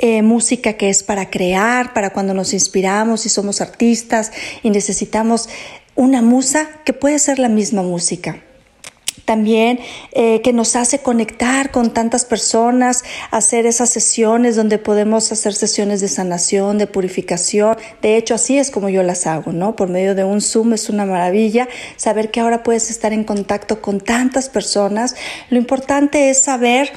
[0.00, 4.30] Eh, música que es para crear, para cuando nos inspiramos y somos artistas
[4.62, 5.48] y necesitamos
[5.96, 8.40] una musa que puede ser la misma música
[9.28, 9.78] también
[10.12, 16.00] eh, que nos hace conectar con tantas personas, hacer esas sesiones donde podemos hacer sesiones
[16.00, 17.76] de sanación, de purificación.
[18.00, 19.76] De hecho, así es como yo las hago, ¿no?
[19.76, 23.82] Por medio de un Zoom es una maravilla saber que ahora puedes estar en contacto
[23.82, 25.14] con tantas personas.
[25.50, 26.90] Lo importante es saber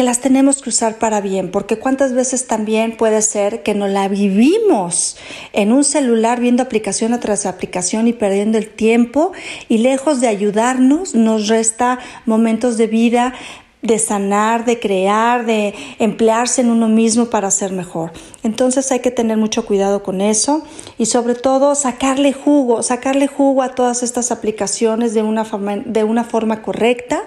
[0.00, 3.90] que las tenemos que usar para bien, porque cuántas veces también puede ser que nos
[3.90, 5.18] la vivimos
[5.52, 9.32] en un celular viendo aplicación tras aplicación y perdiendo el tiempo
[9.68, 13.34] y lejos de ayudarnos nos resta momentos de vida
[13.82, 18.12] de sanar, de crear, de emplearse en uno mismo para ser mejor.
[18.42, 20.62] Entonces hay que tener mucho cuidado con eso
[20.96, 26.04] y sobre todo sacarle jugo, sacarle jugo a todas estas aplicaciones de una forma, de
[26.04, 27.22] una forma correcta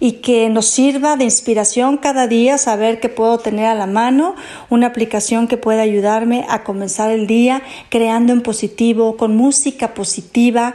[0.00, 4.34] y que nos sirva de inspiración cada día saber que puedo tener a la mano
[4.70, 10.74] una aplicación que pueda ayudarme a comenzar el día creando en positivo, con música positiva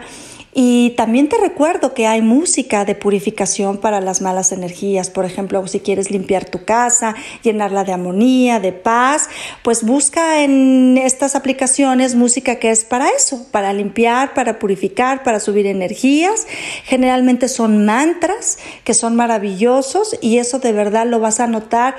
[0.53, 5.09] y también te recuerdo que hay música de purificación para las malas energías.
[5.09, 9.29] Por ejemplo, si quieres limpiar tu casa, llenarla de armonía, de paz,
[9.63, 15.39] pues busca en estas aplicaciones música que es para eso, para limpiar, para purificar, para
[15.39, 16.45] subir energías.
[16.83, 21.95] Generalmente son mantras que son maravillosos y eso de verdad lo vas a notar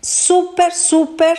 [0.00, 1.38] súper, súper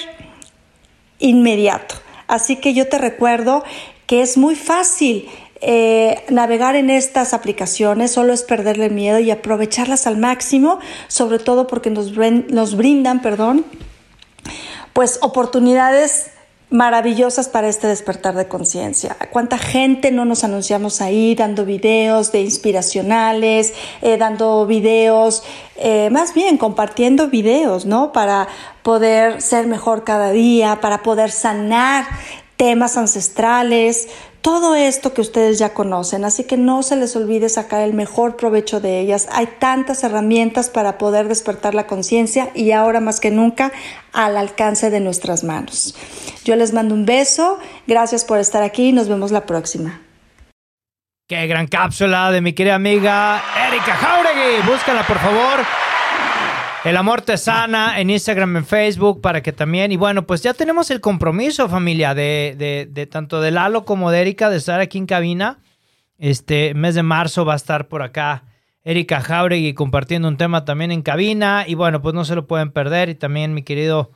[1.19, 1.95] inmediato.
[2.27, 3.65] Así que yo te recuerdo
[4.07, 5.27] que es muy fácil
[5.67, 11.65] eh, navegar en estas aplicaciones solo es perderle miedo y aprovecharlas al máximo, sobre todo
[11.65, 13.65] porque nos, nos brindan, perdón,
[14.93, 16.27] pues oportunidades
[16.69, 19.17] maravillosas para este despertar de conciencia.
[19.31, 25.43] ¿Cuánta gente no nos anunciamos ahí dando videos de inspiracionales, eh, dando videos,
[25.77, 28.11] eh, más bien compartiendo videos, ¿no?
[28.11, 28.47] Para
[28.83, 32.05] poder ser mejor cada día, para poder sanar
[32.55, 34.07] temas ancestrales,
[34.45, 38.37] todo esto que ustedes ya conocen, así que no se les olvide sacar el mejor
[38.37, 39.27] provecho de ellas.
[39.31, 43.71] Hay tantas herramientas para poder despertar la conciencia y ahora más que nunca
[44.13, 45.95] al alcance de nuestras manos.
[46.43, 49.99] Yo les mando un beso, gracias por estar aquí y nos vemos la próxima.
[51.27, 54.61] Qué gran cápsula de mi querida amiga Erika Jauregui.
[54.69, 55.84] Búscala por favor
[56.85, 59.91] el amor te sana en Instagram, en Facebook, para que también.
[59.91, 64.21] Y bueno, pues ya tenemos el compromiso, familia, de, de, tanto de Lalo como de
[64.21, 65.57] Erika, de estar aquí en cabina.
[66.19, 68.43] Este mes de marzo va a estar por acá
[68.83, 71.65] Erika Jauregui compartiendo un tema también en cabina.
[71.67, 73.09] Y bueno, pues no se lo pueden perder.
[73.09, 74.11] Y también mi querido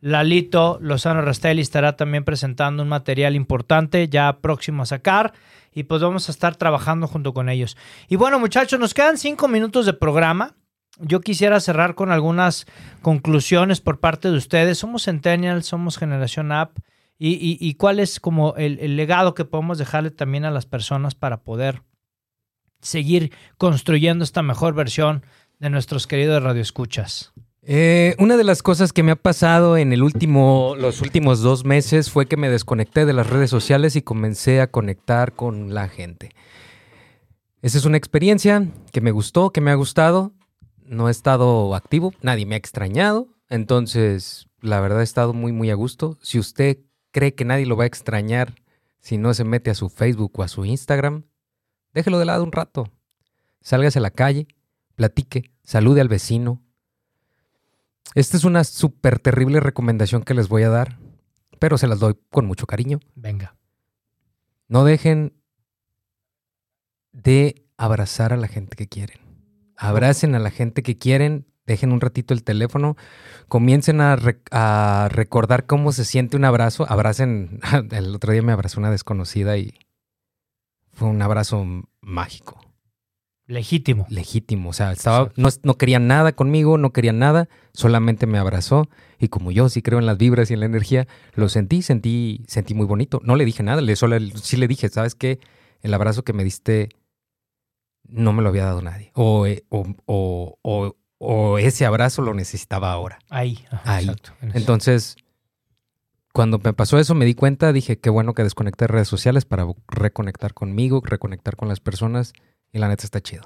[0.00, 5.34] Lalito Lozano Rastelli estará también presentando un material importante ya próximo a sacar.
[5.72, 7.76] Y pues vamos a estar trabajando junto con ellos.
[8.08, 10.56] Y bueno, muchachos, nos quedan cinco minutos de programa
[11.00, 12.66] yo quisiera cerrar con algunas
[13.02, 14.78] conclusiones por parte de ustedes.
[14.78, 16.78] Somos Centennials, somos Generación App.
[17.20, 21.82] Y, cuál es como el, legado que podemos dejarle también a las personas para poder
[22.80, 25.24] seguir construyendo esta mejor versión
[25.58, 27.32] de nuestros queridos radioescuchas.
[27.62, 31.64] Eh, una de las cosas que me ha pasado en el último, los últimos dos
[31.64, 35.88] meses fue que me desconecté de las redes sociales y comencé a conectar con la
[35.88, 36.30] gente.
[37.62, 40.32] Esa es una experiencia que me gustó, que me ha gustado
[40.88, 45.70] no he estado activo, nadie me ha extrañado, entonces la verdad he estado muy muy
[45.70, 46.18] a gusto.
[46.22, 46.78] Si usted
[47.10, 48.54] cree que nadie lo va a extrañar
[49.00, 51.24] si no se mete a su Facebook o a su Instagram,
[51.94, 52.90] déjelo de lado un rato.
[53.60, 54.48] Sálgase a la calle,
[54.94, 56.62] platique, salude al vecino.
[58.14, 60.98] Esta es una súper terrible recomendación que les voy a dar,
[61.58, 63.00] pero se las doy con mucho cariño.
[63.14, 63.56] Venga.
[64.68, 65.34] No dejen
[67.12, 69.27] de abrazar a la gente que quieren.
[69.78, 72.96] Abracen a la gente que quieren, dejen un ratito el teléfono,
[73.46, 76.84] comiencen a, recordar cómo se siente un abrazo.
[76.90, 77.60] Abracen,
[77.92, 79.72] el otro día me abrazó una desconocida y
[80.92, 81.64] fue un abrazo
[82.00, 82.60] mágico.
[83.46, 84.06] Legítimo.
[84.10, 84.70] Legítimo.
[84.70, 88.88] O sea, estaba, no, no quería nada conmigo, no quería nada, solamente me abrazó.
[89.18, 92.44] Y como yo sí creo en las vibras y en la energía, lo sentí, sentí,
[92.46, 93.20] sentí muy bonito.
[93.24, 95.38] No le dije nada, le, solo, sí le dije, ¿sabes qué?
[95.80, 96.90] El abrazo que me diste
[98.08, 99.12] no me lo había dado nadie.
[99.14, 103.18] O, eh, o, ese abrazo lo necesitaba ahora.
[103.28, 103.64] Ahí.
[103.84, 104.10] Ahí.
[104.54, 105.16] Entonces,
[106.32, 109.66] cuando me pasó eso, me di cuenta, dije, qué bueno que desconecté redes sociales para
[109.88, 112.32] reconectar conmigo, reconectar con las personas.
[112.72, 113.42] Y la neta está chido.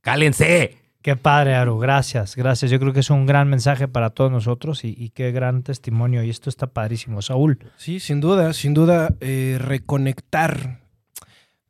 [0.00, 0.78] ¡Cálense!
[1.00, 1.78] Qué padre, Aru.
[1.78, 2.70] Gracias, gracias.
[2.70, 6.22] Yo creo que es un gran mensaje para todos nosotros y, qué gran testimonio.
[6.22, 7.20] Y esto está padrísimo.
[7.20, 7.58] Saúl.
[7.76, 10.83] Sí, sin duda, sin duda, eh, reconectar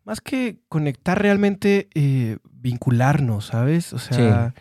[0.05, 3.93] más que conectar realmente, eh, vincularnos, ¿sabes?
[3.93, 4.55] O sea,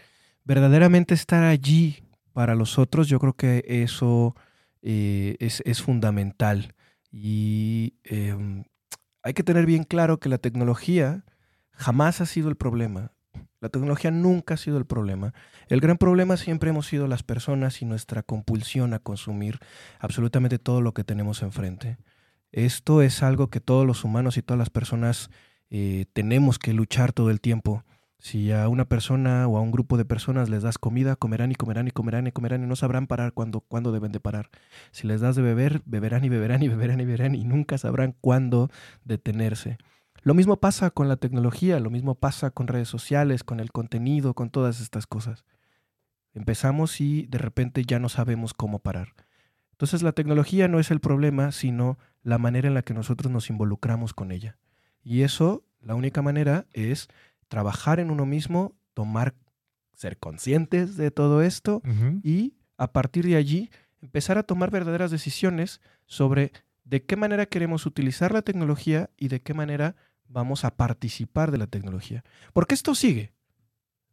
[0.45, 4.35] verdaderamente estar allí para los otros, yo creo que eso
[4.81, 6.73] eh, es, es, fundamental.
[7.11, 8.63] Y em,
[9.21, 11.23] hay que tener bien claro que la tecnología
[11.71, 13.11] jamás ha sido el problema.
[13.59, 15.33] La tecnología nunca ha sido el problema.
[15.67, 19.59] El gran problema siempre hemos sido las personas y nuestra compulsión a consumir
[19.99, 21.97] absolutamente todo lo que tenemos enfrente.
[22.53, 25.31] Esto es algo que todos los humanos y todas las personas
[25.71, 27.83] eh, tenemos que luchar todo el tiempo.
[28.19, 31.55] Si a una persona o a un grupo de personas les das comida, comerán y
[31.55, 34.51] comerán y comerán y comerán y no sabrán parar cuándo, cuándo deben de parar.
[34.91, 38.15] Si les das de beber, beberán y beberán y beberán y beberán y nunca sabrán
[38.21, 38.69] cuándo
[39.03, 39.79] detenerse.
[40.21, 44.35] Lo mismo pasa con la tecnología, lo mismo pasa con redes sociales, con el contenido,
[44.35, 45.43] con todas estas cosas.
[46.35, 49.15] Empezamos y de repente ya no sabemos cómo parar.
[49.73, 53.49] Entonces la tecnología no es el problema, sino la manera en la que nosotros nos
[53.49, 54.57] involucramos con ella.
[55.03, 57.09] Y eso, la única manera es
[57.47, 59.35] trabajar en uno mismo, tomar,
[59.93, 61.81] ser conscientes de todo esto
[62.23, 63.69] y a partir de allí
[64.01, 66.51] empezar a tomar verdaderas decisiones sobre
[66.83, 69.95] de qué manera queremos utilizar la tecnología y de qué manera
[70.27, 72.23] vamos a participar de la tecnología.
[72.53, 73.33] Porque esto sigue.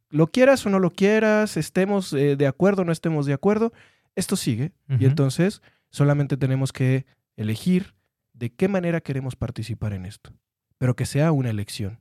[0.09, 3.73] Lo quieras o no lo quieras, estemos eh, de acuerdo o no estemos de acuerdo,
[4.15, 4.73] esto sigue.
[4.99, 7.05] Y entonces solamente tenemos que
[7.35, 7.95] elegir
[8.33, 10.31] de qué manera queremos participar en esto.
[10.77, 11.99] Pero que sea una elección.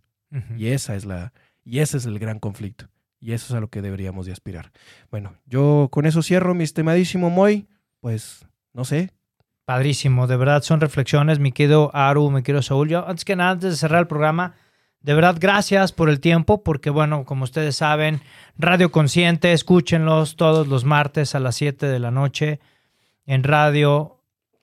[0.56, 1.32] Y esa es la,
[1.64, 2.88] y ese es el gran conflicto.
[3.18, 4.72] Y eso es a lo que deberíamos de aspirar.
[5.10, 7.68] Bueno, yo con eso cierro, mi estimadísimo Moy.
[8.00, 9.10] Pues, no sé,
[9.70, 12.88] Padrísimo, de verdad son reflexiones, mi querido Aru, mi querido Saúl.
[12.88, 14.54] Yo, antes que nada, antes de cerrar el programa,
[15.02, 18.20] de verdad, gracias por el tiempo, porque bueno, como ustedes saben,
[18.58, 22.60] Radio Consciente, escúchenlos todos los martes a las 7 de la noche
[23.24, 24.18] en Radio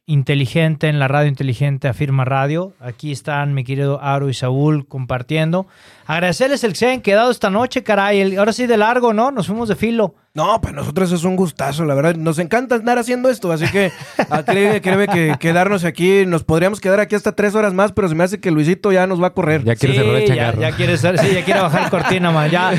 [0.06, 2.74] Inteligente, en la Radio Inteligente Afirma Radio.
[2.80, 5.66] Aquí están mi querido Aru y Saúl compartiendo.
[6.06, 8.36] Agradecerles el que se hayan quedado esta noche, caray.
[8.36, 9.32] ahora sí de largo, ¿no?
[9.32, 10.14] Nos fuimos de filo.
[10.38, 12.14] No, pues nosotros es un gustazo, la verdad.
[12.14, 13.92] Nos encanta andar haciendo esto, así que
[14.30, 18.14] ah, créeme, que quedarnos aquí, nos podríamos quedar aquí hasta tres horas más, pero se
[18.14, 19.64] me hace que Luisito ya nos va a correr.
[19.64, 22.52] Ya quiere cerrar el ya, ya, quiere sí, ya quiere bajar cortina, man.
[22.52, 22.72] Ya,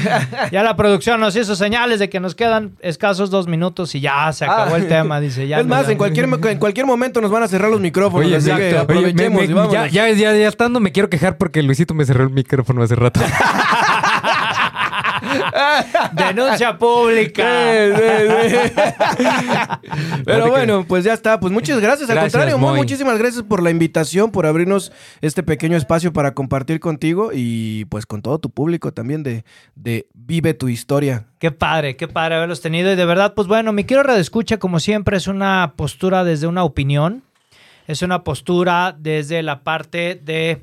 [0.52, 4.32] ya la producción nos hizo señales de que nos quedan escasos dos minutos y ya
[4.32, 4.88] se acabó el ah.
[4.88, 5.48] tema, dice.
[5.48, 8.52] Ya es más, en cualquier, en cualquier momento nos van a cerrar los micrófonos, así
[8.52, 9.72] que aprovechemos y vamos.
[9.72, 12.94] Ya, ya, ya, ya estando me quiero quejar porque Luisito me cerró el micrófono hace
[12.94, 13.18] rato.
[16.12, 17.44] Denuncia pública.
[20.24, 21.40] Pero bueno, pues ya está.
[21.40, 22.10] Pues muchas gracias.
[22.10, 27.30] Al contrario, muchísimas gracias por la invitación, por abrirnos este pequeño espacio para compartir contigo
[27.32, 31.26] y pues con todo tu público también de, de Vive tu historia.
[31.38, 32.92] Qué padre, qué padre haberlos tenido.
[32.92, 36.64] Y de verdad, pues bueno, mi quiero redescucha, como siempre, es una postura desde una
[36.64, 37.22] opinión.
[37.86, 40.62] Es una postura desde la parte de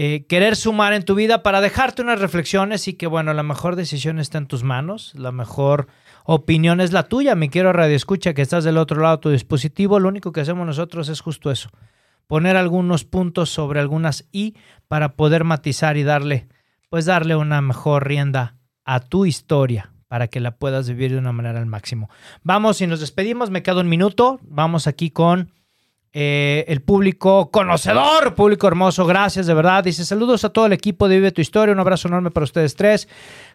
[0.00, 3.74] eh, querer sumar en tu vida para dejarte unas reflexiones y que, bueno, la mejor
[3.74, 5.88] decisión está en tus manos, la mejor
[6.24, 7.34] opinión es la tuya.
[7.34, 9.98] Me quiero radio escucha que estás del otro lado de tu dispositivo.
[9.98, 11.70] Lo único que hacemos nosotros es justo eso,
[12.28, 14.54] poner algunos puntos sobre algunas i
[14.86, 16.46] para poder matizar y darle,
[16.90, 21.32] pues darle una mejor rienda a tu historia para que la puedas vivir de una
[21.32, 22.08] manera al máximo.
[22.44, 24.38] Vamos y nos despedimos, me queda un minuto.
[24.42, 25.50] Vamos aquí con
[26.12, 29.84] eh, el público conocedor, público hermoso, gracias de verdad.
[29.84, 32.74] Dice saludos a todo el equipo de Vive tu Historia, un abrazo enorme para ustedes
[32.74, 33.08] tres.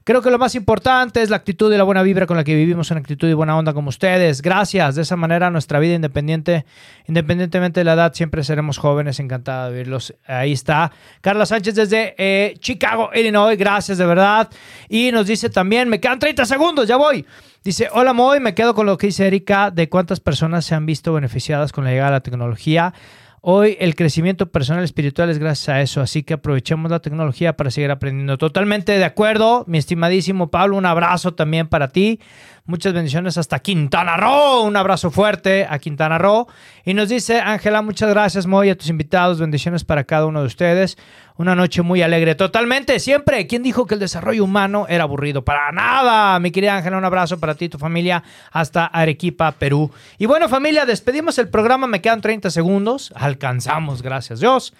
[0.03, 2.53] Creo que lo más importante es la actitud y la buena vibra con la que
[2.53, 4.41] vivimos en actitud y buena onda como ustedes.
[4.41, 4.95] Gracias.
[4.95, 6.65] De esa manera nuestra vida independiente,
[7.07, 9.21] independientemente de la edad, siempre seremos jóvenes.
[9.21, 10.13] Encantada de verlos.
[10.27, 10.91] Ahí está.
[11.21, 13.57] Carla Sánchez desde eh, Chicago, Illinois.
[13.57, 14.49] Gracias de verdad.
[14.89, 17.25] Y nos dice también, me quedan 30 segundos, ya voy.
[17.63, 20.85] Dice, hola Moy, me quedo con lo que dice Erika de cuántas personas se han
[20.85, 22.93] visto beneficiadas con la llegada de la tecnología.
[23.39, 27.71] Hoy el crecimiento personal espiritual es gracias a eso, así que aprovechemos la tecnología para
[27.71, 28.37] seguir aprendiendo.
[28.37, 32.19] Totalmente de acuerdo, mi estimadísimo Pablo, un abrazo también para ti.
[32.65, 34.61] Muchas bendiciones hasta Quintana Roo.
[34.61, 36.47] Un abrazo fuerte a Quintana Roo.
[36.85, 39.37] Y nos dice Ángela, muchas gracias, Moy, a tus invitados.
[39.37, 40.97] Bendiciones para cada uno de ustedes.
[41.35, 42.35] Una noche muy alegre.
[42.35, 43.47] Totalmente, siempre.
[43.47, 45.43] ¿Quién dijo que el desarrollo humano era aburrido?
[45.43, 46.39] Para nada.
[46.39, 49.91] Mi querida Ángela, un abrazo para ti y tu familia hasta Arequipa, Perú.
[50.17, 51.87] Y bueno, familia, despedimos el programa.
[51.87, 53.11] Me quedan 30 segundos.
[53.17, 54.73] Alcanzamos, gracias Dios.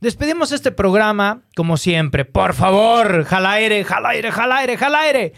[0.00, 2.24] Despedimos este programa, como siempre.
[2.24, 5.32] Por favor, jala aire, jala aire, jala aire, jala aire.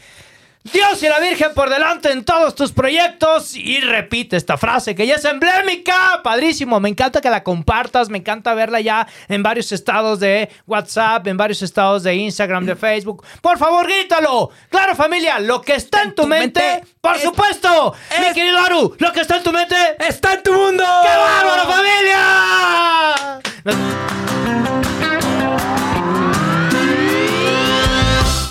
[0.65, 3.55] Dios y la Virgen por delante en todos tus proyectos.
[3.55, 6.21] Y repite esta frase que ya es emblémica.
[6.23, 6.79] Padrísimo.
[6.81, 8.09] Me encanta que la compartas.
[8.09, 12.77] Me encanta verla ya en varios estados de WhatsApp, en varios estados de Instagram, de
[12.77, 13.25] Facebook.
[13.41, 14.51] Por favor, grítalo.
[14.69, 15.39] Claro, familia.
[15.39, 17.95] Lo que está en tu, mente, por supuesto.
[18.21, 20.85] mi querido Aru, lo que está en tu mente está en tu mundo.
[21.03, 23.41] ¡Qué bárbaro, familia!